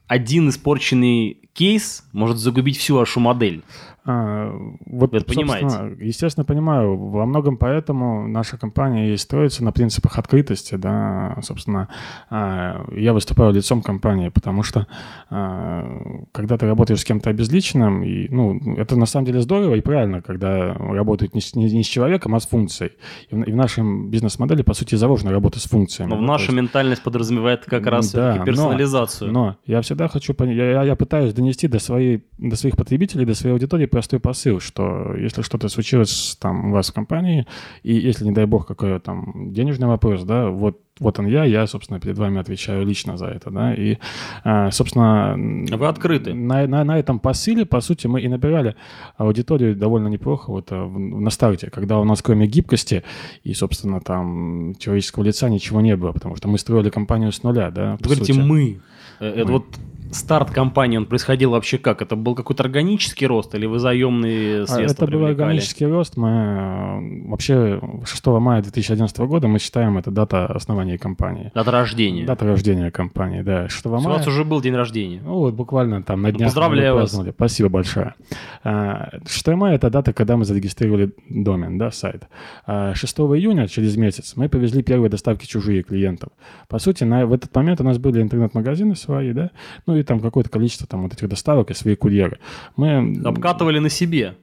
[0.07, 3.63] один испорченный кейс может загубить всю вашу модель.
[4.05, 4.51] А,
[4.85, 5.95] вот, Вы понимаете?
[5.99, 6.97] Естественно, понимаю.
[6.97, 10.75] Во многом поэтому наша компания и строится на принципах открытости.
[10.75, 11.37] Да?
[11.41, 11.89] Собственно,
[12.29, 14.87] а, я выступаю лицом компании, потому что
[15.29, 15.85] а,
[16.31, 20.21] когда ты работаешь с кем-то обезличенным, и, ну, это на самом деле здорово и правильно,
[20.21, 22.93] когда работают не с, не, не с человеком, а с функцией.
[23.29, 26.09] И в, и в нашем бизнес-модели, по сути, заложена работа с функциями.
[26.09, 26.21] Но да?
[26.21, 26.55] в наша есть...
[26.55, 29.31] ментальность подразумевает как раз да, персонализацию.
[29.31, 33.35] Но, но я всегда хочу, я, я пытаюсь донести до, своей, до своих потребителей, до
[33.35, 37.45] своей аудитории простой посыл, что если что-то случилось там у вас в компании,
[37.83, 41.65] и если, не дай бог, какой там денежный вопрос, да, вот вот он я, я,
[41.65, 43.97] собственно, перед вами отвечаю лично за это, да, и,
[44.43, 45.33] а, собственно...
[45.37, 46.33] Вы открыты.
[46.33, 48.75] На, на, на этом посыле, по сути, мы и набирали
[49.17, 53.03] аудиторию довольно неплохо вот а, на старте, когда у нас кроме гибкости
[53.43, 57.71] и, собственно, там человеческого лица ничего не было, потому что мы строили компанию с нуля,
[57.71, 58.45] да, Вы говорите сути.
[58.45, 58.81] «мы».
[59.19, 59.51] Э, это Мы.
[59.53, 59.65] вот
[60.11, 62.01] старт компании, он происходил вообще как?
[62.01, 65.41] Это был какой-то органический рост или вы заемные А, средства Это был привлекали?
[65.41, 66.17] органический рост.
[66.17, 71.51] Мы э, вообще 6 мая 2011 года мы считаем это дата основания компании.
[71.53, 72.25] Дата рождения.
[72.25, 73.69] Дата рождения компании, да.
[73.69, 74.17] 6 То есть У мая.
[74.17, 75.21] вас уже был день рождения.
[75.23, 77.17] Ну, вот буквально там на днях поздравляю вас.
[77.35, 78.15] Спасибо большое.
[78.63, 82.27] А, 6 мая– это дата, когда мы зарегистрировали домен, да, сайт.
[82.65, 86.29] А 6 июня, через месяц, мы повезли первые доставки чужие клиентов.
[86.67, 89.51] По сути, на, в этот момент у нас были интернет-магазины свои, да,
[89.85, 92.39] ну и там какое-то количество там вот этих доставок и свои курьеры.
[92.75, 94.35] Мы Обкатывали на себе.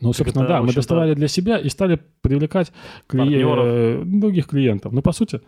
[0.00, 2.72] ну, собственно, это, да, мы доставали для себя и стали привлекать
[3.08, 3.64] клие- Партнеров.
[3.66, 4.92] э, других клиентов.
[4.92, 5.40] Ну, по сути,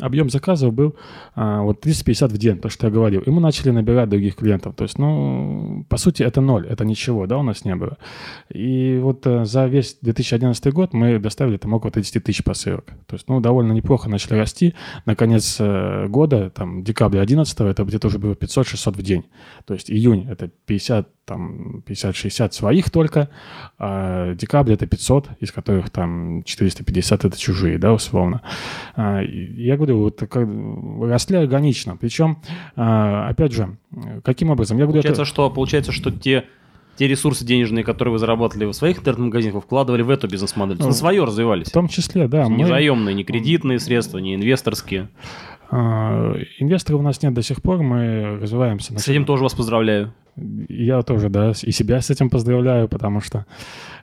[0.00, 0.96] объем заказов был
[1.34, 3.20] а, вот 350 в день, то, что я говорил.
[3.22, 4.74] И мы начали набирать других клиентов.
[4.76, 7.98] То есть, ну, по сути, это ноль, это ничего, да, у нас не было.
[8.48, 12.86] И вот э, за весь 2011 год мы доставили там около 30 тысяч посылок.
[13.06, 14.74] То есть, ну, довольно неплохо начали расти.
[15.04, 19.24] На конец э, года, там, декабря 11 это где-то уже было 500-600 в день.
[19.66, 23.28] То есть, июнь это 50, там, 50-60 своих только,
[23.78, 28.42] а декабрь это 500, из которых там 450 это чужие, да, условно.
[28.94, 30.48] А, Я говорю, вот как,
[31.00, 31.96] росли органично.
[31.96, 32.38] Причем,
[32.76, 33.76] а, опять же,
[34.24, 34.78] каким образом?
[34.78, 36.44] Я Получается, это- что, получается, что те,
[36.96, 40.76] те ресурсы денежные, которые вы зарабатывали в своих интернет-магазинах, вы вкладывали в эту бизнес-модель.
[40.80, 41.68] Ну, на свое развивались.
[41.68, 42.44] в том числе, да.
[42.48, 45.08] не мы- заемные, не кредитные средства, не инвесторские.
[45.70, 48.98] а, инвесторов у нас нет до сих пор, мы развиваемся.
[48.98, 50.12] С этим тоже вас поздравляю.
[50.68, 53.46] Я тоже, да, и себя с этим поздравляю, потому что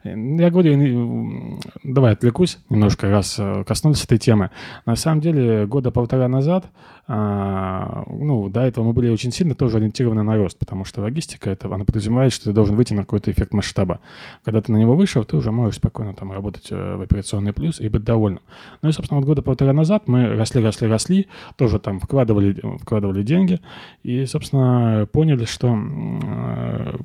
[0.03, 4.51] я говорю, давай отвлекусь немножко, раз э, коснулись этой темы.
[4.85, 6.65] На самом деле, года полтора назад,
[7.07, 11.51] а, ну, до этого мы были очень сильно тоже ориентированы на рост, потому что логистика,
[11.51, 13.99] это, она подразумевает, что ты должен выйти на какой-то эффект масштаба.
[14.43, 17.79] Когда ты на него вышел, ты уже можешь спокойно там работать э, в операционный плюс
[17.79, 18.41] и быть довольным.
[18.81, 23.21] Ну и, собственно, вот года полтора назад мы росли, росли, росли, тоже там вкладывали, вкладывали
[23.21, 23.59] деньги
[24.01, 25.75] и, собственно, поняли, что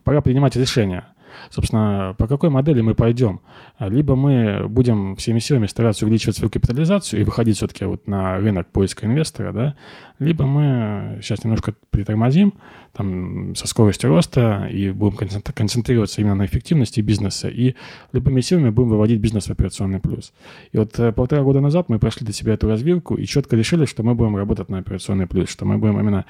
[0.04, 1.04] пора принимать решения–
[1.50, 3.40] Собственно, по какой модели мы пойдем?
[3.78, 8.68] Либо мы будем всеми силами стараться увеличивать свою капитализацию и выходить все-таки вот на рынок
[8.68, 9.74] поиска инвестора, да,
[10.18, 12.54] либо мы сейчас немножко притормозим
[12.92, 15.16] там, со скоростью роста и будем
[15.54, 17.74] концентрироваться именно на эффективности бизнеса, и
[18.12, 20.32] любыми силами будем выводить бизнес в операционный плюс.
[20.72, 23.84] И вот э, полтора года назад мы прошли для себя эту развилку и четко решили,
[23.84, 26.24] что мы будем работать на операционный плюс, что мы будем именно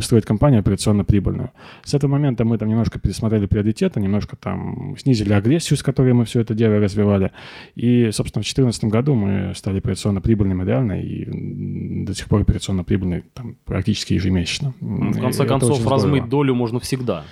[0.00, 1.50] строить компанию операционно прибыльную.
[1.84, 6.24] С этого момента мы там немножко пересмотрели приоритеты, немножко там снизили агрессию, с которой мы
[6.24, 7.32] все это дело развивали.
[7.74, 12.84] И, собственно, в 2014 году мы стали операционно прибыльными реально, и до сих пор операционно
[12.84, 14.74] прибыльный там, практически ежемесячно.
[14.80, 16.30] Ну, в конце и концов, размыть здорово.
[16.30, 17.24] долю можно всегда.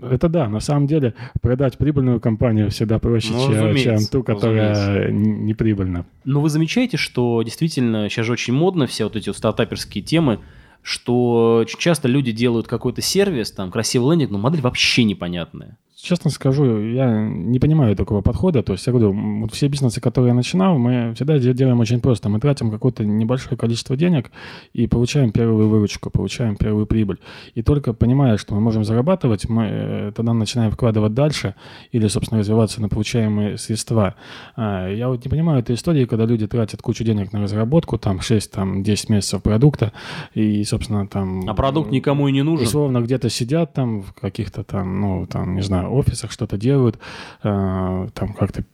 [0.00, 5.10] Это да, на самом деле продать прибыльную компанию всегда проще, ну, чем, чем ту, которая
[5.10, 6.06] неприбыльна.
[6.24, 10.40] Но вы замечаете, что действительно сейчас же очень модно все вот эти вот стартаперские темы,
[10.82, 15.76] что очень часто люди делают какой-то сервис, там красивый лендинг, но модель вообще непонятная.
[16.02, 18.62] Честно скажу, я не понимаю такого подхода.
[18.62, 22.28] То есть, я говорю, вот все бизнесы, которые я начинал, мы всегда делаем очень просто.
[22.28, 24.30] Мы тратим какое-то небольшое количество денег
[24.72, 27.18] и получаем первую выручку, получаем первую прибыль.
[27.54, 31.54] И только понимая, что мы можем зарабатывать, мы э, тогда начинаем вкладывать дальше
[31.92, 34.14] или, собственно, развиваться на получаемые средства.
[34.56, 38.18] А, я вот не понимаю этой истории, когда люди тратят кучу денег на разработку, там
[38.18, 39.92] 6-10 там, месяцев продукта,
[40.34, 41.48] и, собственно, там...
[41.48, 42.66] А продукт никому и не нужен.
[42.66, 46.98] Условно, где-то сидят там в каких-то там, ну, там, не знаю, офисах что-то делают,
[47.42, 48.64] э, там как-то,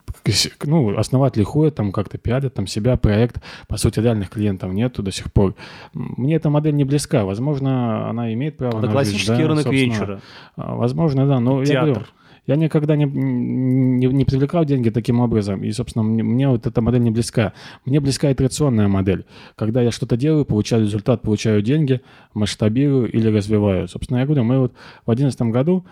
[0.64, 5.12] ну, основатели ходят, там как-то пиарят там себя, проект, по сути, реальных клиентов нету до
[5.12, 5.54] сих пор.
[5.92, 9.66] Мне эта модель не близка, возможно, она имеет право Это на классический жизнь, да, рынок
[9.66, 10.20] вечера.
[10.56, 11.74] Возможно, да, но Театр.
[11.74, 12.06] я говорю,
[12.46, 16.80] я никогда не, не, не привлекал деньги таким образом, и, собственно, мне, мне вот эта
[16.80, 17.52] модель не близка.
[17.84, 19.24] Мне близка итерационная модель,
[19.56, 22.00] когда я что-то делаю, получаю результат, получаю деньги,
[22.34, 23.88] масштабирую или развиваю.
[23.88, 24.72] Собственно, я говорю, мы вот
[25.06, 25.84] в 2011 году,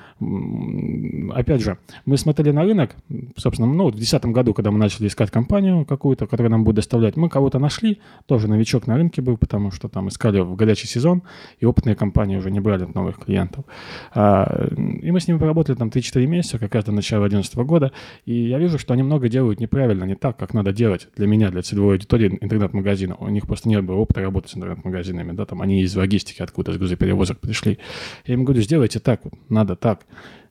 [1.34, 2.94] опять же, мы смотрели на рынок,
[3.36, 7.16] собственно, ну, в 2010 году, когда мы начали искать компанию какую-то, которая нам будет доставлять,
[7.16, 11.22] мы кого-то нашли, тоже новичок на рынке был, потому что там искали в горячий сезон,
[11.58, 13.64] и опытные компании уже не брали новых клиентов.
[14.14, 14.68] А,
[15.02, 17.92] и мы с ними поработали там 3-4 месяца, месяца, как раз до начала 2011 года,
[18.26, 21.50] и я вижу, что они много делают неправильно, не так, как надо делать для меня,
[21.50, 23.16] для целевой аудитории интернет-магазина.
[23.16, 26.72] У них просто не было опыта работы с интернет-магазинами, да, там они из логистики откуда,
[26.72, 27.78] из грузоперевозок пришли.
[28.26, 30.06] Я им говорю, сделайте так, надо так.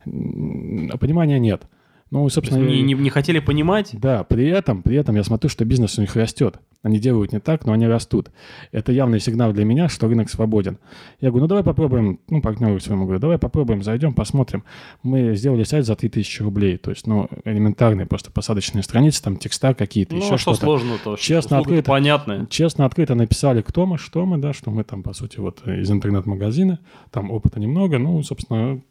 [0.06, 1.64] А понимания нет.
[2.14, 3.90] Ну, собственно, не, не, не хотели понимать.
[3.94, 6.60] Да, при этом, при этом я смотрю, что бизнес у них растет.
[6.84, 8.30] Они делают не так, но они растут.
[8.72, 10.78] Это явный сигнал для меня, что рынок свободен.
[11.22, 14.64] Я говорю, ну давай попробуем, ну, партнеру своему говорю, давай попробуем, зайдем, посмотрим.
[15.02, 19.74] Мы сделали сайт за 3000 рублей, то есть, ну, элементарные просто посадочные страницы, там текста
[19.74, 20.60] какие-то, ну, еще что что-то.
[20.60, 21.16] сложно-то?
[21.16, 22.46] Честно, открыто, понятно.
[22.48, 25.90] Честно, открыто написали, кто мы, что мы, да, что мы там, по сути, вот из
[25.90, 28.82] интернет-магазина, там опыта немного, ну, собственно,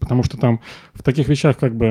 [0.00, 0.60] потому что там
[0.94, 1.86] в таких вещах как бы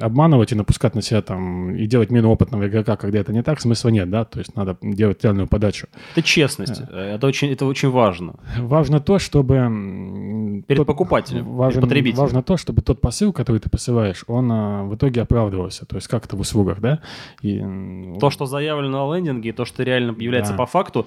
[0.00, 3.60] обманывать и напускать на себя там и делать мину опытного игрока, когда это не так,
[3.60, 5.86] смысла нет, да, то есть надо делать реальную подачу.
[6.12, 8.34] Это честность, это очень, это очень важно.
[8.58, 9.54] Важно то, чтобы...
[10.66, 12.22] Перед тот, покупателем, важен, потребителем.
[12.22, 16.08] Важно то, чтобы тот посыл, который ты посылаешь, он а, в итоге оправдывался, то есть
[16.08, 17.00] как это в услугах, да?
[17.42, 17.58] И,
[18.20, 20.58] то, что заявлено на лендинге, то, что реально является да.
[20.58, 21.06] по факту,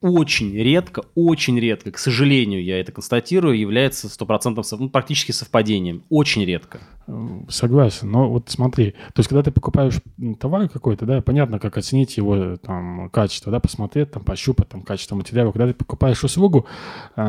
[0.00, 6.04] очень редко, очень редко, к сожалению, я это констатирую, является стопроцентным, ну, практически совпадением.
[6.08, 6.80] Очень редко.
[7.48, 9.94] Согласен, но вот смотри, то есть когда ты покупаешь
[10.38, 15.16] товар какой-то, да, понятно, как оценить его там качество, да, посмотреть, там, пощупать там качество
[15.16, 15.50] материала.
[15.50, 16.66] Когда ты покупаешь услугу,
[17.16, 17.22] э,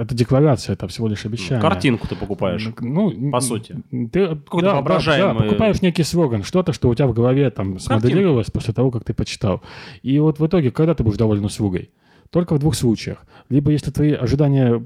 [0.00, 1.60] это декларация, это всего лишь обещание.
[1.60, 3.76] Картинку ты покупаешь, ну, по сути.
[4.10, 5.34] Ты да, воображаемый...
[5.34, 9.04] да, покупаешь некий слоган, что-то, что у тебя в голове там смоделировалось после того, как
[9.04, 9.62] ты почитал.
[10.02, 11.88] И вот в итоге, когда ты будешь доволен すごく
[12.32, 13.18] Только в двух случаях.
[13.50, 14.82] Либо если твои ожидания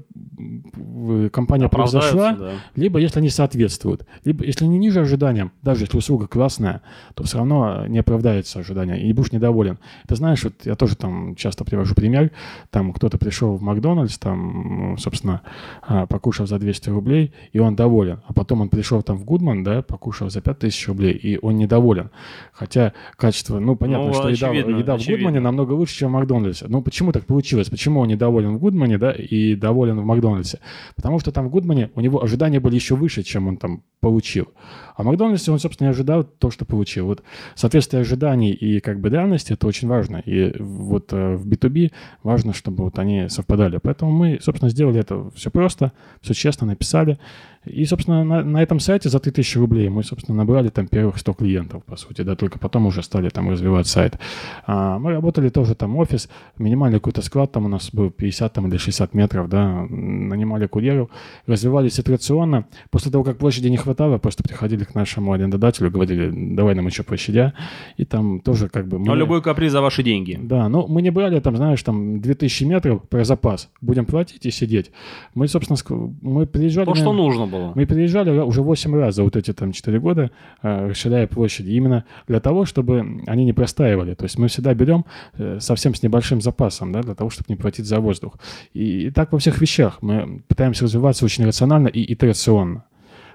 [1.31, 2.51] компания превзошла, да.
[2.75, 4.05] либо если они соответствуют.
[4.25, 6.81] Либо если не ниже ожидания, даже если услуга классная,
[7.15, 9.79] то все равно не оправдается ожидания, и будешь недоволен.
[10.09, 12.31] Ты знаешь, вот я тоже там часто привожу пример,
[12.69, 15.41] там кто-то пришел в Макдональдс, там, собственно,
[15.81, 18.19] а, покушав за 200 рублей, и он доволен.
[18.27, 22.09] А потом он пришел там в Гудман, да, покушав за 5000 рублей, и он недоволен.
[22.51, 26.13] Хотя качество, ну, понятно, ну, что очевидно, еда, еда в Гудмане намного лучше, чем в
[26.13, 26.65] Макдональдсе.
[26.67, 27.36] Ну, почему так получилось?
[27.37, 27.69] Получилось.
[27.69, 30.59] Почему он недоволен в Гудмане, да, и доволен в Макдональдсе?
[30.95, 34.47] Потому что там в Гудмане у него ожидания были еще выше, чем он там получил.
[34.95, 37.05] А в Макдональдсе он, собственно, не ожидал то, что получил.
[37.05, 37.21] Вот
[37.55, 40.17] соответствие ожиданий и как бы реальности– это очень важно.
[40.25, 41.91] И вот э, в B2B
[42.23, 43.79] важно, чтобы вот они совпадали.
[43.83, 47.19] Поэтому мы, собственно, сделали это все просто, все честно написали.
[47.67, 51.33] И, собственно, на, на этом сайте за 3000 рублей мы, собственно, набрали там первых 100
[51.33, 54.19] клиентов, по сути, да, только потом уже стали там развивать сайт.
[54.65, 58.67] А, мы работали тоже там офис, минимальный какой-то склад там у нас был 50 там,
[58.67, 61.09] или 60 метров, да, нанимали курьеров,
[61.45, 62.65] развивались итерационно.
[62.89, 67.03] После того, как площади не хватало, просто приходили к нашему арендодателю, говорили, давай нам еще
[67.03, 67.53] площадя,
[67.97, 68.99] и там тоже как бы...
[68.99, 69.07] Мы...
[69.07, 70.39] Но любой каприз за ваши деньги.
[70.41, 74.51] Да, ну мы не брали там, знаешь, там 2000 метров про запас, будем платить и
[74.51, 74.91] сидеть.
[75.33, 75.77] Мы, собственно,
[76.21, 76.85] мы приезжали...
[76.85, 77.73] То, что нужно было было.
[77.75, 82.05] Мы переезжали уже 8 раз за вот эти там 4 года, э, расширяя площади, именно
[82.27, 84.13] для того, чтобы они не простаивали.
[84.13, 87.55] То есть мы всегда берем э, совсем с небольшим запасом, да, для того, чтобы не
[87.55, 88.37] платить за воздух.
[88.73, 89.99] И, и так во всех вещах.
[90.01, 92.83] Мы пытаемся развиваться очень рационально и итерационно.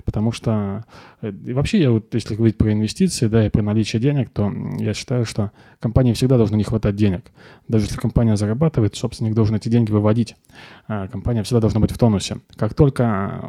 [0.05, 0.85] Потому что
[1.21, 4.53] э, и вообще, я вот, если говорить про инвестиции, да, и про наличие денег, то
[4.79, 7.25] я считаю, что компании всегда должно не хватать денег.
[7.69, 10.37] Даже если компания зарабатывает, собственник должен эти деньги выводить.
[10.88, 12.38] А компания всегда должна быть в тонусе.
[12.57, 13.47] Как только э,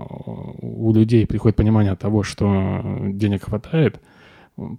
[0.62, 2.82] у людей приходит понимание того, что
[3.14, 4.02] денег хватает–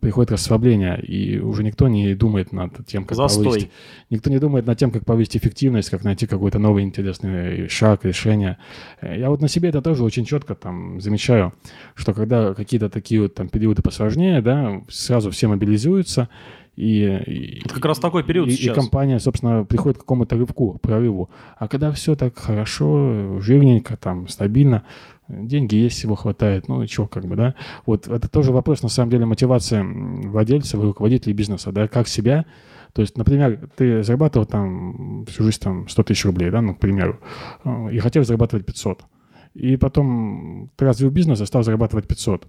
[0.01, 3.45] приходит расслабление, и уже никто не думает над тем, как Застой.
[3.45, 3.71] повысить.
[4.09, 8.59] Никто не думает над тем, как повысить эффективность, как найти какой-то новый интересный шаг, решение.
[9.03, 11.53] Я вот на себе это тоже очень четко там замечаю,
[11.95, 16.29] что когда какие-то такие вот там периоды посложнее, да, сразу все мобилизуются,
[16.77, 18.77] и, это как раз такой период и, сейчас.
[18.77, 21.31] И компания, собственно, приходит к какому-то рывку, прорыву.
[21.57, 24.83] А когда все так хорошо, жирненько, там, стабильно,
[25.29, 27.55] деньги есть, всего хватает, ну и чего, как бы, да.
[27.87, 32.45] Вот это тоже вопрос, на самом деле, мотивации владельцев и руководителей бизнеса, да, как себя
[32.95, 36.79] то есть, например, ты зарабатывал там всю жизнь там 100 тысяч рублей, да, ну, к
[36.79, 37.19] примеру,
[37.65, 39.03] э, и хотел зарабатывать 500.
[39.55, 42.47] И потом ты развил бизнес и стал зарабатывать 500.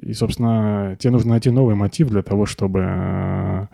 [0.00, 2.84] И, собственно, тебе нужно найти новый мотив для того, чтобы...
[2.86, 3.66] Э,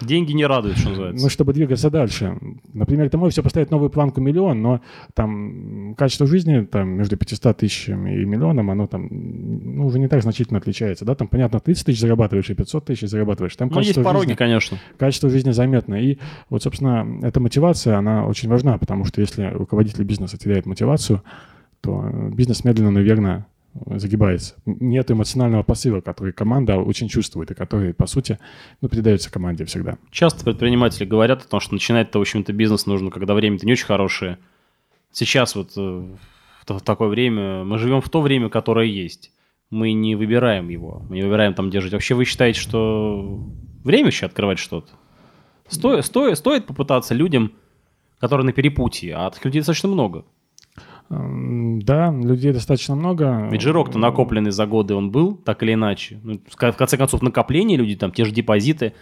[0.00, 1.22] Деньги не радуют, что называется.
[1.22, 2.38] Ну, чтобы двигаться дальше.
[2.72, 4.80] Например, ты можешь себе поставить новую планку миллион, но
[5.12, 10.22] там качество жизни там между 500 тысячами и миллионом, оно там ну, уже не так
[10.22, 11.04] значительно отличается.
[11.04, 13.54] Да, там, понятно, 30 тысяч зарабатываешь и 500 тысяч зарабатываешь.
[13.56, 14.78] Там ну, есть пороги, жизни, конечно.
[14.96, 15.94] Качество жизни заметно.
[15.94, 21.22] И вот, собственно, эта мотивация, она очень важна, потому что если руководитель бизнеса теряет мотивацию,
[21.82, 23.46] то бизнес медленно, но верно
[23.86, 24.54] загибается.
[24.66, 28.38] Нет эмоционального посыла, который команда очень чувствует и который, по сути,
[28.80, 29.98] ну, передается команде всегда.
[30.10, 33.86] Часто предприниматели говорят о том, что начинать-то, в общем-то, бизнес нужно, когда время-то не очень
[33.86, 34.38] хорошее.
[35.12, 36.16] Сейчас вот э,
[36.66, 39.32] в такое время, мы живем в то время, которое есть.
[39.70, 41.92] Мы не выбираем его, мы не выбираем там, где жить.
[41.92, 43.44] Вообще вы считаете, что
[43.84, 44.92] время еще открывать что-то?
[45.68, 47.52] Стоит, стоит, стоит попытаться людям,
[48.20, 50.24] которые на перепутье, а таких людей достаточно много–
[51.08, 53.48] да, людей достаточно много.
[53.50, 56.18] Ведь жирок-то накопленный за годы он был, так или иначе.
[56.22, 58.92] Ну, в конце концов, накопление люди, там те же депозиты,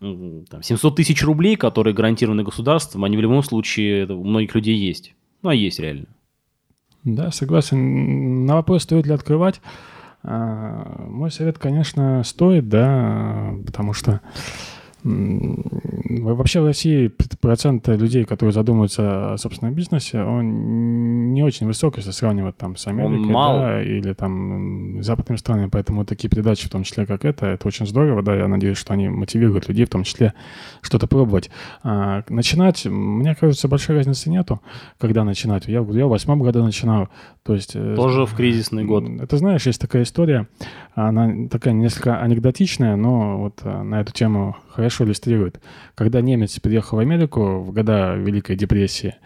[0.00, 5.14] там, 700 тысяч рублей, которые гарантированы государством, они в любом случае у многих людей есть.
[5.42, 6.06] Ну, а есть реально.
[7.04, 8.46] Да, согласен.
[8.46, 9.60] На вопрос, стоит ли открывать,
[10.22, 14.20] а, мой совет, конечно, стоит, да, потому что
[15.04, 22.12] Вообще в России процент людей, которые задумываются о собственном бизнесе, он не очень высок, если
[22.12, 25.68] сравнивать там с Америкой да, или там западными странами.
[25.72, 28.22] Поэтому такие передачи, в том числе как это, это очень здорово.
[28.22, 30.34] Да, я надеюсь, что они мотивируют людей, в том числе
[30.82, 31.50] что-то пробовать.
[31.82, 34.60] А, начинать, мне кажется, большой разницы нету,
[34.98, 35.66] когда начинать.
[35.66, 37.08] Я, я в восьмом году начинал.
[37.44, 39.04] То есть, э, Тоже в кризисный год.
[39.20, 40.46] Это знаешь, есть такая история,
[40.94, 45.60] она такая несколько анекдотичная, но вот э, на эту тему хорошо иллюстрирует.
[45.96, 49.22] Когда немец приехал в Америку в года Великой депрессии, э,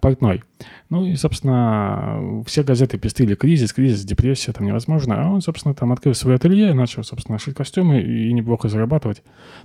[0.00, 0.42] портной,
[0.88, 5.22] ну и, собственно, все газеты пестрили кризис, кризис, депрессия, там невозможно.
[5.22, 9.22] А он, собственно, там открыл свое ателье, начал, собственно, шить костюмы и неплохо зарабатывать.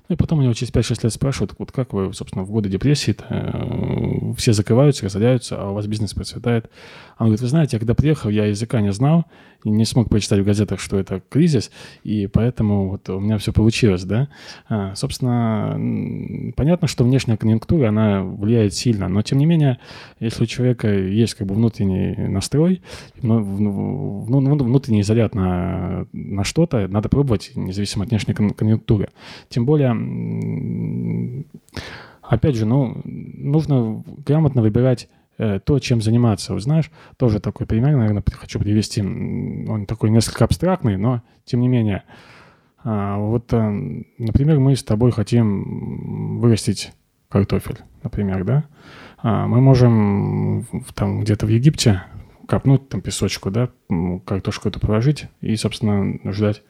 [0.10, 2.70] Ну и потом у него через 5-6 лет спрашивают, вот как вы, собственно, в годы
[2.70, 6.70] депрессии э, все закрываются, разоряются, а у вас бизнес процветает.
[7.20, 9.26] Он говорит, вы знаете, я когда приехал, я языка не знал,
[9.64, 11.72] и не смог прочитать в газетах, что это кризис,
[12.04, 14.28] и поэтому вот у меня все получилось, да.
[14.68, 19.80] А, собственно, понятно, что внешняя конъюнктура, она влияет сильно, но тем не менее,
[20.20, 22.82] если у человека есть как бы внутренний настрой,
[23.22, 29.10] ну, ну, ну, внутренний заряд на, на что-то, надо пробовать, независимо от внешней конъюнктуры.
[29.50, 29.92] Тем более,
[32.22, 36.54] опять же, ну, нужно грамотно выбирать э, то, чем заниматься.
[36.54, 39.02] Вот знаешь, тоже такой пример, наверное, хочу привести.
[39.02, 42.04] Он такой несколько абстрактный, но тем не менее.
[42.84, 46.92] А, вот, э, например, мы с тобой хотим вырастить
[47.30, 48.66] картофель, например, да,
[49.24, 52.04] мы можем там где-то в Египте
[52.52, 53.70] копнуть там песочку, да,
[54.26, 56.64] картошку эту положить и, собственно, ждать,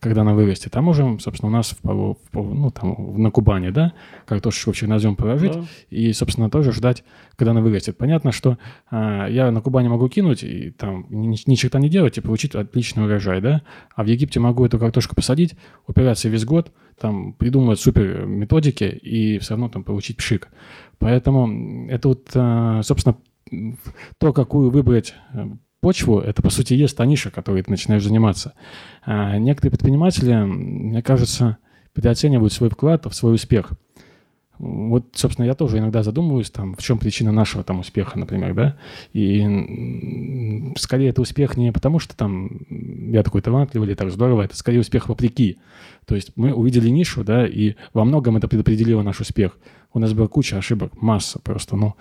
[0.00, 0.76] когда она вырастет.
[0.76, 3.92] А можем, собственно, у нас в, в, ну, там, на Кубани, да,
[4.26, 5.64] картошечку в чернозем положить да.
[5.90, 7.04] и, собственно, тоже ждать,
[7.36, 7.96] когда она вырастет.
[7.96, 8.58] Понятно, что
[8.90, 12.56] а, я на Кубани могу кинуть и там ни, ни черта не делать и получить
[12.56, 13.62] отличный урожай, да,
[13.94, 15.54] а в Египте могу эту картошку посадить,
[15.86, 20.48] упираться весь год, там придумывать супер методики и все равно там получить пшик.
[20.98, 23.16] Поэтому это вот, а, собственно,
[24.18, 25.46] то, какую выбрать э,
[25.80, 28.54] почву, это, по сути, есть та ниша, которой ты начинаешь заниматься.
[29.04, 31.58] А некоторые предприниматели, мне кажется,
[31.92, 33.72] переоценивают свой вклад в свой успех.
[34.58, 38.76] Вот, собственно, я тоже иногда задумываюсь, там, в чем причина нашего там успеха, например, да,
[39.12, 44.56] и скорее это успех не потому, что там я такой талантливый или так здорово, это
[44.56, 45.58] скорее успех вопреки.
[46.06, 49.56] То есть мы увидели нишу, да, и во многом это предопределило наш успех
[49.94, 51.76] у нас была куча ошибок, масса просто.
[51.76, 51.94] Ну,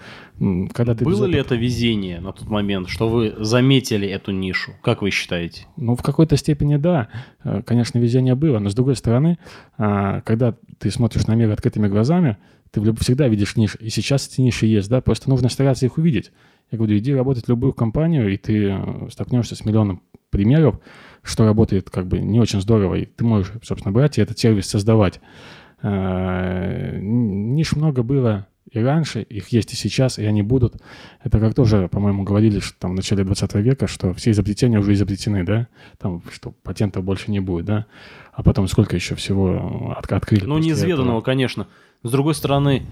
[0.74, 4.74] когда ты Было ли это везение на тот момент, что вы заметили эту нишу?
[4.84, 5.66] Как вы считаете?
[5.78, 7.08] Ну, в какой-то степени да.
[7.44, 9.40] Э, конечно, везение было, но с другой стороны,
[9.78, 12.38] а, когда ты смотришь на мир открытыми глазами,
[12.72, 13.78] ты всегда видишь ниши.
[13.80, 16.32] И сейчас эти ниши есть, да, просто нужно стараться их увидеть.
[16.72, 20.80] Я говорю, иди работать в любую компанию, и ты э, столкнешься с миллионом примеров,
[21.24, 24.68] что работает как бы не очень здорово, и ты можешь, собственно, брать и этот сервис
[24.68, 25.22] создавать.
[25.82, 30.76] Э, ниш много было и раньше, их есть и сейчас, и они будут.
[31.24, 34.94] Это как тоже, по-моему, говорили что, там, в начале 20 века, что все изобретения уже
[34.94, 35.68] изобретены, да,
[35.98, 37.86] там, что патентов больше не будет, да,
[38.34, 40.46] а потом сколько еще всего от открыли.
[40.46, 41.22] Ну, неизведанного, этого.
[41.22, 41.68] конечно.
[42.04, 42.84] С другой стороны,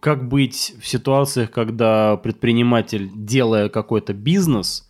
[0.00, 4.87] как быть в ситуациях, когда предприниматель, делая какой-то бизнес,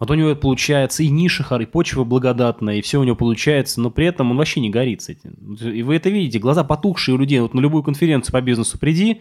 [0.00, 3.90] вот у него получается и ниша, и почва благодатная, и все у него получается, но
[3.90, 5.54] при этом он вообще не горит с этим.
[5.54, 7.38] И вы это видите, глаза потухшие у людей.
[7.38, 9.20] Вот на любую конференцию по бизнесу приди,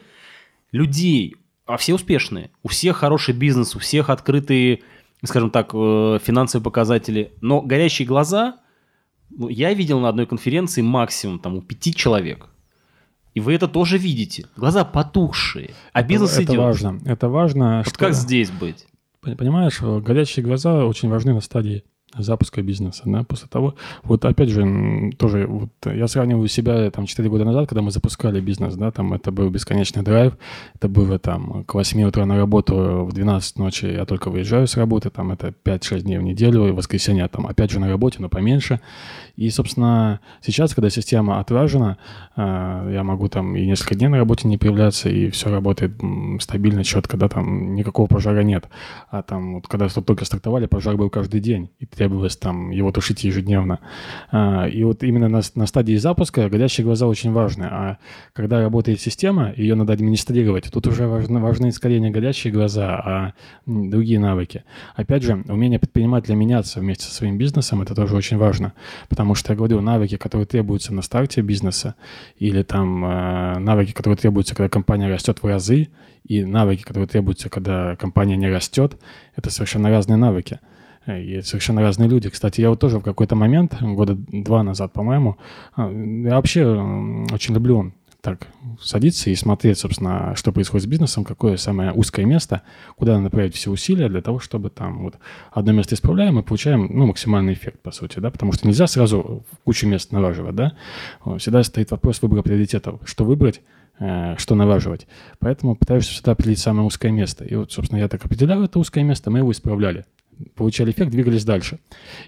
[0.71, 4.79] людей, а все успешные, у всех хороший бизнес, у всех открытые,
[5.25, 8.59] скажем так, э, финансовые показатели, но горящие глаза,
[9.29, 12.47] ну, я видел на одной конференции максимум там у пяти человек.
[13.33, 14.47] И вы это тоже видите.
[14.55, 15.71] Глаза потухшие.
[15.91, 16.53] А бизнес это, идет.
[16.53, 16.99] Это важно.
[17.05, 17.77] Это важно.
[17.79, 17.99] Вот что...
[17.99, 18.87] как здесь быть?
[19.21, 21.83] Понимаешь, горячие глаза очень важны на стадии
[22.17, 27.29] запуска бизнеса, да, после того, вот опять же, тоже, вот я сравниваю себя там 4
[27.29, 30.33] года назад, когда мы запускали бизнес, да, там это был бесконечный драйв,
[30.75, 34.75] это было там к 8 утра на работу, в 12 ночи я только выезжаю с
[34.75, 38.29] работы, там это 5-6 дней в неделю, и воскресенье там опять же на работе, но
[38.29, 38.79] поменьше,
[39.35, 41.97] и, собственно, сейчас, когда система отлажена,
[42.35, 45.93] а, я могу там и несколько дней на работе не появляться, и все работает
[46.39, 48.67] стабильно, четко, да, там никакого пожара нет,
[49.09, 53.25] а там вот когда только стартовали, пожар был каждый день, и требовалось там его тушить
[53.25, 53.79] ежедневно.
[54.31, 57.65] А, и вот именно на, на стадии запуска горящие глаза очень важны.
[57.65, 57.97] А
[58.31, 63.33] когда работает система, ее надо администрировать, тут уже важны, важны скорее не горящие глаза, а
[63.65, 64.63] другие навыки.
[64.95, 68.71] Опять же, умение предпринимателя меняться вместе со своим бизнесом, это тоже очень важно.
[69.09, 71.95] Потому что, я говорю, навыки, которые требуются на старте бизнеса,
[72.37, 75.89] или там э, навыки, которые требуются, когда компания растет в разы,
[76.25, 78.97] и навыки, которые требуются, когда компания не растет,
[79.35, 80.59] это совершенно разные навыки.
[81.17, 82.29] И совершенно разные люди.
[82.29, 85.37] Кстати, я вот тоже в какой-то момент, года два назад, по-моему,
[85.75, 86.65] а, я вообще
[87.31, 88.47] очень люблю так
[88.81, 92.63] садиться и смотреть, собственно, что происходит с бизнесом, какое самое узкое место,
[92.97, 95.15] куда надо направить все усилия для того, чтобы там вот
[95.51, 99.45] одно место исправляем и получаем, ну, максимальный эффект, по сути, да, потому что нельзя сразу
[99.63, 100.73] кучу мест налаживать, да.
[101.37, 103.61] Всегда стоит вопрос выбора приоритетов, что выбрать,
[103.99, 105.07] э, что налаживать.
[105.39, 107.45] Поэтому пытаешься всегда определить самое узкое место.
[107.45, 110.05] И вот, собственно, я так определял это узкое место, мы его исправляли
[110.55, 111.79] получали эффект, двигались дальше.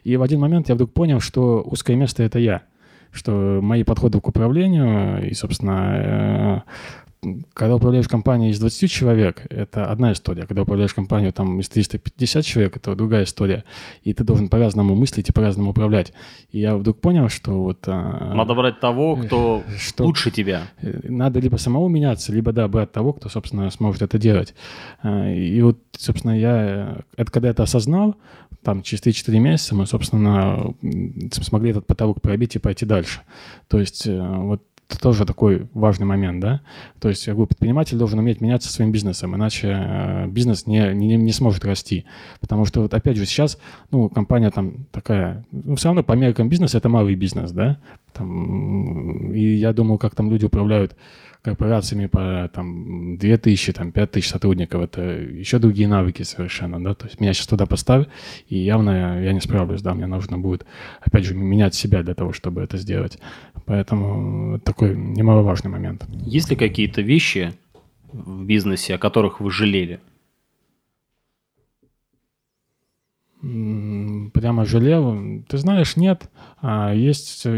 [0.03, 2.63] И в один момент я вдруг понял, что узкое место— это я,
[3.11, 6.71] что мои подходы к управлению и, собственно, э,
[7.53, 10.47] когда управляешь компанией из 20 человек, это одна история.
[10.47, 13.63] Когда управляешь компанию там, из 350 человек, это другая история.
[14.01, 16.13] И ты должен по-разному мыслить и по-разному управлять.
[16.51, 17.83] И я вдруг понял, что вот...
[17.85, 20.63] А, надо брать того, кто что лучше тебя.
[20.81, 24.55] Надо либо самому меняться, либо, да, брать того, кто, собственно, сможет это делать.
[25.03, 27.03] А, и вот, собственно, я...
[27.17, 28.15] Это когда это осознал,
[28.63, 30.73] там, через 3-4 месяца мы, собственно,
[31.31, 33.21] смогли этот потолок пробить и пойти дальше.
[33.67, 34.61] То есть э, вот
[34.91, 36.61] это тоже такой важный момент, да.
[36.99, 41.15] То есть, я говорю, предприниматель должен уметь меняться своим бизнесом, иначе э, бизнес не, не,
[41.15, 42.05] не сможет расти.
[42.41, 43.57] Потому что, вот опять же, сейчас,
[43.91, 47.77] ну, компания там такая, ну, все равно по меркам бизнеса это малый бизнес, да.
[48.13, 50.95] Там, и я думал, как там люди управляют
[51.41, 57.19] корпорациями по там 2000, там 5000 сотрудников, это еще другие навыки совершенно, да, то есть
[57.19, 58.07] меня сейчас туда поставь,
[58.47, 60.65] и явно я не справлюсь, да, мне нужно будет,
[61.01, 63.17] опять же, менять себя для того, чтобы это сделать.
[63.65, 66.05] Поэтому такой немаловажный момент.
[66.25, 67.53] Есть ли какие-то вещи
[68.11, 69.99] в бизнесе, о которых вы жалели?
[74.33, 75.43] Прямо жалел.
[75.47, 76.29] Ты знаешь, нет.
[76.61, 77.41] А есть...
[77.45, 77.49] Э,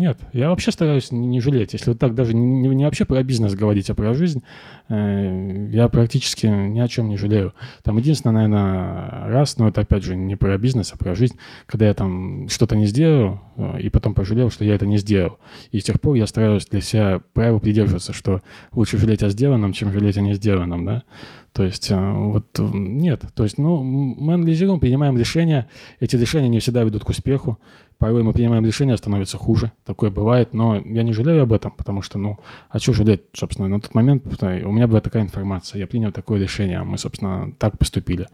[0.00, 1.72] нет, я вообще стараюсь не жалеть.
[1.74, 4.42] Если вот так даже не, не вообще про бизнес говорить, а про жизнь,
[4.88, 7.54] э, я практически ни о чем не жалею.
[7.84, 11.36] Там единственное, наверное, раз, но это опять же не про бизнес, а про жизнь,
[11.66, 15.38] когда я там что-то не сделал, э, и потом пожалел, что я это не сделал.
[15.70, 18.42] И с тех пор я стараюсь для себя правил придерживаться, что
[18.72, 21.04] лучше жалеть о сделанном, чем жалеть о не сделанном, да.
[21.52, 23.24] То есть вот нет.
[23.34, 25.68] То есть, ну, мы анализируем, принимаем решения.
[25.98, 27.58] Эти решения не всегда ведут к успеху.
[27.98, 29.72] Порой мы принимаем решения, становится хуже.
[29.84, 32.38] Такое бывает, но я не жалею об этом, потому что, ну,
[32.70, 36.40] а что жалеть, собственно, на тот момент у меня была такая информация, я принял такое
[36.40, 38.28] решение, а мы, собственно, так поступили.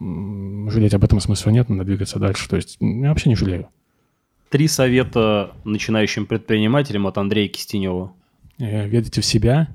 [0.00, 2.48] Жалеть об этом смысла нет, надо двигаться дальше.
[2.48, 3.68] То есть я вообще не жалею.
[4.48, 8.12] Три совета начинающим предпринимателям от Андрея Кистенева.
[8.58, 9.68] Э, верите в себя,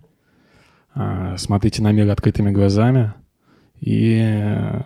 [1.38, 3.14] смотрите на мир открытыми глазами
[3.80, 4.82] и э,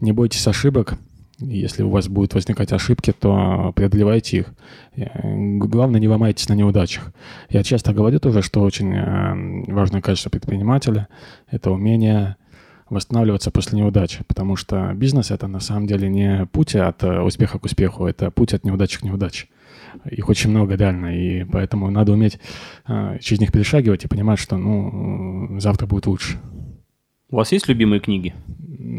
[0.00, 0.94] не бойтесь ошибок,
[1.38, 4.54] если у вас будут возникать ошибки, то преодолевайте их.
[4.96, 7.12] Э, главное, не ломайтесь на неудачах.
[7.48, 11.08] Я часто говорю тоже, что очень э, важное качество предпринимателя–
[11.50, 12.36] это умение
[12.90, 17.64] восстанавливаться после неудачи, потому что бизнес– это на самом деле не путь от успеха к
[17.64, 19.46] успеху, это путь от неудачи к неудаче.
[20.10, 22.38] Их очень много реально, и поэтому надо уметь
[22.86, 26.38] через них перешагивать и понимать, что ну, завтра будет лучше.
[27.32, 28.34] У вас есть любимые книги?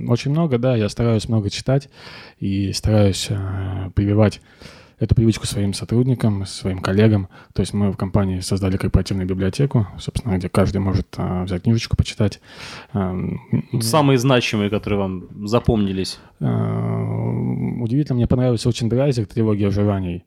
[0.08, 0.76] Очень много, да.
[0.76, 1.88] Я стараюсь много читать
[2.40, 4.42] и стараюсь э, прививать
[4.98, 7.28] эту привычку своим сотрудникам, своим коллегам.
[7.54, 11.96] То есть мы в компании создали корпоративную библиотеку, собственно, где каждый может э, взять книжечку,
[11.96, 12.42] почитать.
[12.94, 13.14] Э,
[13.82, 16.20] Самые значимые, которые вам запомнились?
[16.40, 16.46] Э,
[17.82, 20.26] удивительно, мне понравился очень Драйзер «Трилогия желаний».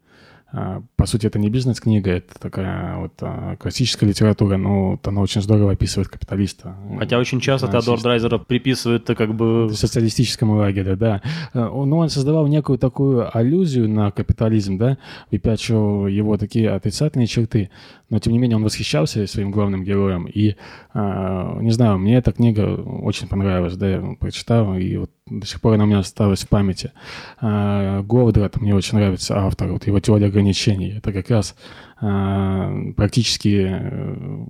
[0.53, 5.21] А, по сути, это не бизнес-книга, это такая вот а, классическая литература, но вот она
[5.21, 6.77] очень здорово описывает капиталиста.
[6.99, 9.69] Хотя очень часто Теодор Драйзера приписывают как бы...
[9.75, 11.21] Социалистическому лагерю, да.
[11.53, 14.99] А, но он создавал некую такую аллюзию на капитализм, да,
[15.33, 17.71] выпячивал его такие отрицательные черты,
[18.09, 20.27] но тем не менее он восхищался своим главным героем.
[20.27, 20.57] И,
[20.95, 25.75] не знаю, мне эта книга очень понравилась, да, я прочитал, и вот до сих пор
[25.75, 26.93] она у меня осталась в памяти.
[27.41, 30.95] Говдрат мне очень нравится автор, вот его теория ограничений.
[30.99, 31.57] Это как раз
[32.01, 34.47] э, практические, э,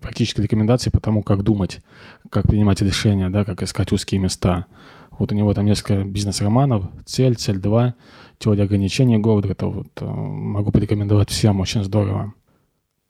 [0.00, 1.80] практические рекомендации по тому, как думать,
[2.30, 4.66] как принимать решения, да, как искать узкие места.
[5.18, 7.94] Вот у него там несколько бизнес-романов, «Цель», «Цель 2»,
[8.38, 9.50] «Теория ограничений» Говарда.
[9.50, 12.32] Это вот э, могу порекомендовать всем, очень здорово.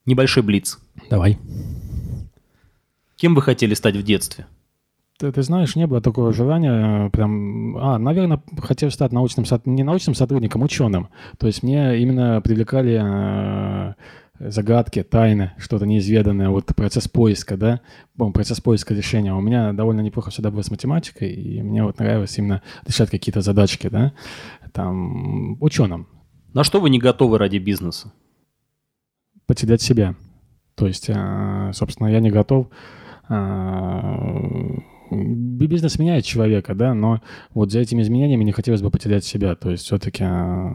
[0.09, 0.79] Небольшой блиц.
[1.11, 1.39] Давай.
[3.17, 4.47] Кем вы хотели стать в детстве?
[5.19, 7.77] Ты, ты знаешь, не было такого желания э, прям...
[7.77, 11.11] А, наверное, хотел стать научным, не научным сотрудником, ученым.
[11.37, 13.95] То есть мне именно привлекали э,
[14.41, 17.81] загадки, тайны, что-то неизведанное, вот процесс поиска, да,
[18.33, 19.35] процесс поиска решения.
[19.35, 23.43] У меня довольно неплохо всегда было с математикой, и мне вот нравилось именно решать какие-то
[23.43, 24.15] задачки, да,
[24.73, 26.09] там, ученым.
[26.55, 28.11] На что вы не готовы ради бизнеса?
[29.49, 30.14] Потерять себя.
[30.76, 32.68] То есть, э, собственно, я не готов
[35.11, 37.20] бизнес меняет человека, да, но
[37.53, 39.55] вот за этими изменениями не хотелось бы потерять себя.
[39.55, 40.72] То есть все-таки, а,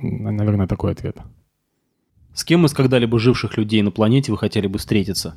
[0.00, 1.18] наверное, такой ответ.
[2.32, 5.34] С кем из когда-либо живших людей на планете вы хотели бы встретиться?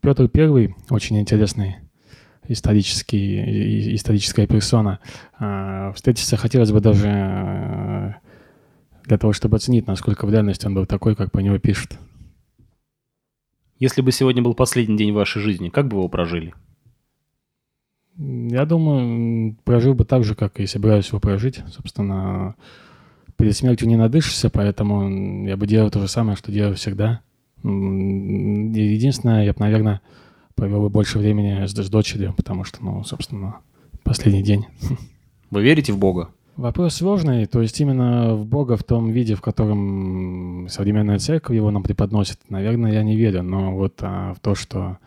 [0.00, 1.76] Петр Первый, очень интересный
[2.48, 5.00] исторический, историческая персона.
[5.94, 8.16] Встретиться хотелось бы даже
[9.08, 11.98] для того, чтобы оценить, насколько в реальности он был такой, как по него пишут.
[13.78, 16.54] Если бы сегодня был последний день вашей жизни, как бы вы его прожили?
[18.16, 21.60] Я думаю, прожил бы так же, как и собираюсь его прожить.
[21.68, 22.56] Собственно,
[23.36, 27.20] перед смертью не надышишься, поэтому я бы делал то же самое, что делаю всегда.
[27.62, 30.00] Единственное, я бы, наверное,
[30.56, 33.60] провел бы больше времени с, с дочерью, потому что, ну, собственно,
[34.02, 34.66] последний день.
[35.50, 36.30] Вы верите в Бога?
[36.58, 41.70] Вопрос сложный, то есть именно в Бога в том виде, в котором современная церковь его
[41.70, 44.98] нам преподносит, наверное, я не верю, но вот а, в то, что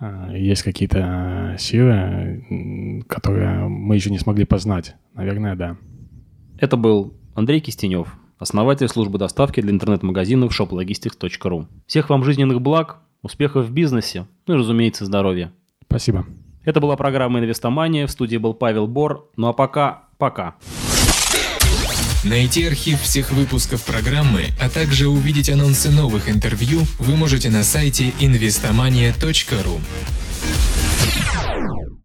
[0.00, 5.76] а, есть какие-то силы, которые мы еще не смогли познать, наверное, да.
[6.58, 11.66] Это был Андрей Кистенев, основатель службы доставки для интернет-магазинов shoplogistics.ru.
[11.86, 15.52] Всех вам жизненных благ, успехов в бизнесе, ну и, разумеется, здоровья.
[15.84, 16.26] Спасибо.
[16.64, 18.06] Это была программа «Инвестомания».
[18.06, 19.28] В студии был Павел Бор.
[19.36, 20.54] Ну а пока Пока.
[22.24, 28.12] Найти архив всех выпусков программы, а также увидеть анонсы новых интервью вы можете на сайте
[28.20, 29.80] investomania.ru.